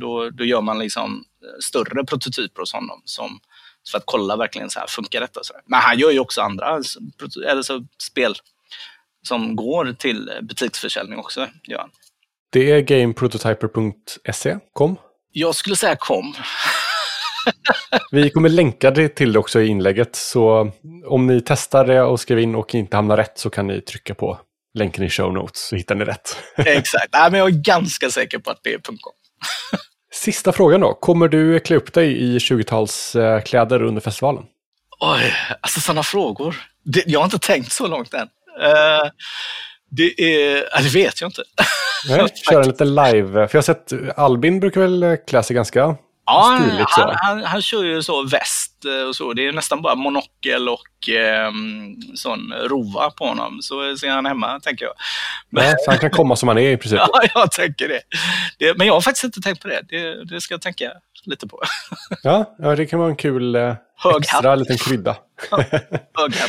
då, 0.00 0.30
då 0.30 0.44
gör 0.44 0.60
man 0.60 0.78
liksom 0.78 1.24
eh, 1.44 1.58
större 1.60 2.04
prototyper 2.04 2.60
hos 2.60 2.72
honom 2.72 3.02
som, 3.04 3.40
för 3.90 3.98
att 3.98 4.04
kolla 4.06 4.36
verkligen 4.36 4.70
så 4.70 4.80
här, 4.80 4.86
funkar 4.86 5.20
detta? 5.20 5.40
Så 5.42 5.54
här. 5.54 5.62
Men 5.66 5.80
han 5.80 5.98
gör 5.98 6.10
ju 6.10 6.18
också 6.18 6.40
andra 6.40 6.66
alltså, 6.66 7.84
spel 8.02 8.34
som 9.28 9.56
går 9.56 9.92
till 9.98 10.30
butiksförsäljning 10.42 11.18
också. 11.18 11.46
Gör 11.64 11.88
Det 12.50 12.70
är 12.70 12.80
gameprototyper.se, 12.80 14.58
kom? 14.72 14.96
Jag 15.38 15.54
skulle 15.54 15.76
säga 15.76 15.96
kom. 15.96 16.34
Vi 18.10 18.30
kommer 18.30 18.48
länka 18.48 18.90
det 18.90 19.08
till 19.08 19.32
det 19.32 19.38
också 19.38 19.60
i 19.60 19.66
inlägget, 19.66 20.16
så 20.16 20.72
om 21.06 21.26
ni 21.26 21.40
testar 21.40 21.86
det 21.86 22.02
och 22.02 22.20
skriver 22.20 22.42
in 22.42 22.54
och 22.54 22.74
inte 22.74 22.96
hamnar 22.96 23.16
rätt 23.16 23.38
så 23.38 23.50
kan 23.50 23.66
ni 23.66 23.80
trycka 23.80 24.14
på 24.14 24.38
länken 24.74 25.04
i 25.04 25.10
show 25.10 25.32
notes 25.32 25.68
så 25.68 25.76
hittar 25.76 25.94
ni 25.94 26.04
rätt. 26.04 26.36
Exakt, 26.56 27.08
Nej, 27.12 27.30
men 27.30 27.40
jag 27.40 27.48
är 27.48 27.52
ganska 27.52 28.10
säker 28.10 28.38
på 28.38 28.50
att 28.50 28.60
det 28.62 28.74
är 28.74 28.78
.com. 28.78 28.96
Sista 30.12 30.52
frågan 30.52 30.80
då, 30.80 30.94
kommer 30.94 31.28
du 31.28 31.60
klä 31.60 31.76
upp 31.76 31.92
dig 31.92 32.22
i 32.22 32.38
20-talskläder 32.38 33.82
under 33.82 34.00
festivalen? 34.00 34.44
Oj, 35.00 35.34
alltså 35.60 35.80
sådana 35.80 36.02
frågor. 36.02 36.56
Det, 36.84 37.02
jag 37.06 37.20
har 37.20 37.24
inte 37.24 37.38
tänkt 37.38 37.72
så 37.72 37.86
långt 37.86 38.14
än. 38.14 38.28
Uh, 38.62 39.10
det, 39.90 40.20
är, 40.20 40.82
det 40.82 40.88
vet 40.88 41.20
jag 41.20 41.28
inte. 41.28 41.42
Nej, 42.08 42.26
köra 42.50 42.60
en 42.60 42.68
liten 42.68 42.94
live, 42.94 43.32
för 43.32 43.40
jag 43.40 43.58
har 43.58 43.62
sett 43.62 43.92
Albin 44.16 44.60
brukar 44.60 44.80
väl 44.80 45.16
klä 45.26 45.42
sig 45.42 45.56
ganska 45.56 45.96
Ja, 46.28 46.58
stiligt, 46.60 46.90
han, 46.90 47.14
han, 47.14 47.44
han, 47.44 47.62
kör 47.62 47.84
ju 47.84 48.02
så 48.02 48.22
väst 48.22 48.84
eh, 48.84 49.08
och 49.08 49.16
så. 49.16 49.32
Det 49.32 49.46
är 49.46 49.52
nästan 49.52 49.82
bara 49.82 49.94
monokel 49.94 50.68
och 50.68 51.08
eh, 51.08 51.50
sån 52.14 52.52
rova 52.52 53.10
på 53.10 53.26
honom. 53.26 53.58
Så 53.62 53.96
ser 53.96 54.10
han 54.10 54.26
hemma, 54.26 54.60
tänker 54.60 54.84
jag. 54.84 54.94
Men... 55.50 55.64
Ja, 55.64 55.74
så 55.84 55.90
han 55.90 56.00
kan 56.00 56.10
komma 56.10 56.36
som 56.36 56.48
han 56.48 56.58
är 56.58 56.70
i 56.70 56.76
princip. 56.76 57.00
ja, 57.12 57.20
jag 57.34 57.52
tänker 57.52 57.88
det. 57.88 58.00
det. 58.58 58.78
Men 58.78 58.86
jag 58.86 58.94
har 58.94 59.00
faktiskt 59.00 59.24
inte 59.24 59.40
tänkt 59.40 59.62
på 59.62 59.68
det. 59.68 59.80
Det, 59.88 60.24
det 60.24 60.40
ska 60.40 60.54
jag 60.54 60.62
tänka 60.62 60.92
lite 61.24 61.46
på. 61.46 61.62
ja, 62.22 62.56
ja, 62.58 62.76
det 62.76 62.86
kan 62.86 62.98
vara 62.98 63.10
en 63.10 63.16
kul 63.16 63.54
eh, 63.54 63.74
extra 64.20 64.54
liten 64.54 64.78
krydda. 64.78 65.16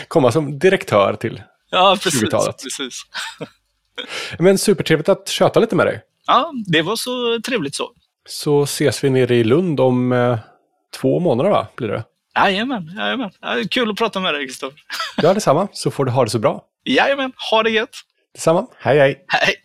komma 0.08 0.32
som 0.32 0.60
direktör 0.60 1.14
till 1.14 1.42
Ja, 1.70 1.98
precis. 2.04 2.30
precis. 2.64 3.02
Men 4.40 4.58
supertrevligt 4.58 5.10
att 5.10 5.28
köta 5.30 5.60
lite 5.60 5.76
med 5.76 5.86
dig. 5.86 6.02
Ja, 6.28 6.52
det 6.68 6.82
var 6.82 6.96
så 6.96 7.40
trevligt 7.46 7.76
så. 7.76 7.92
Så 8.30 8.64
ses 8.64 9.04
vi 9.04 9.10
nere 9.10 9.36
i 9.36 9.44
Lund 9.44 9.80
om 9.80 10.12
eh, 10.12 10.40
två 11.02 11.20
månader, 11.20 11.50
va? 11.50 11.68
Blir 11.76 11.88
det? 11.88 12.04
Jajamän, 12.36 12.92
jajamän. 12.98 13.32
Ja, 13.42 13.56
kul 13.72 13.90
att 13.92 13.98
prata 13.98 14.20
med 14.20 14.34
dig, 14.34 14.46
Kristoffer. 14.48 14.80
ja, 15.18 15.34
detsamma. 15.34 15.68
Så 15.72 15.92
får 15.92 16.06
du 16.06 16.12
ha 16.12 16.24
det 16.24 16.30
så 16.30 16.40
bra. 16.40 16.64
Jajamän, 16.84 17.32
ha 17.52 17.64
det 17.64 17.70
gött. 17.70 17.96
Detsamma. 18.34 18.68
Hej, 18.78 19.00
hej. 19.00 19.26
Hej. 19.28 19.56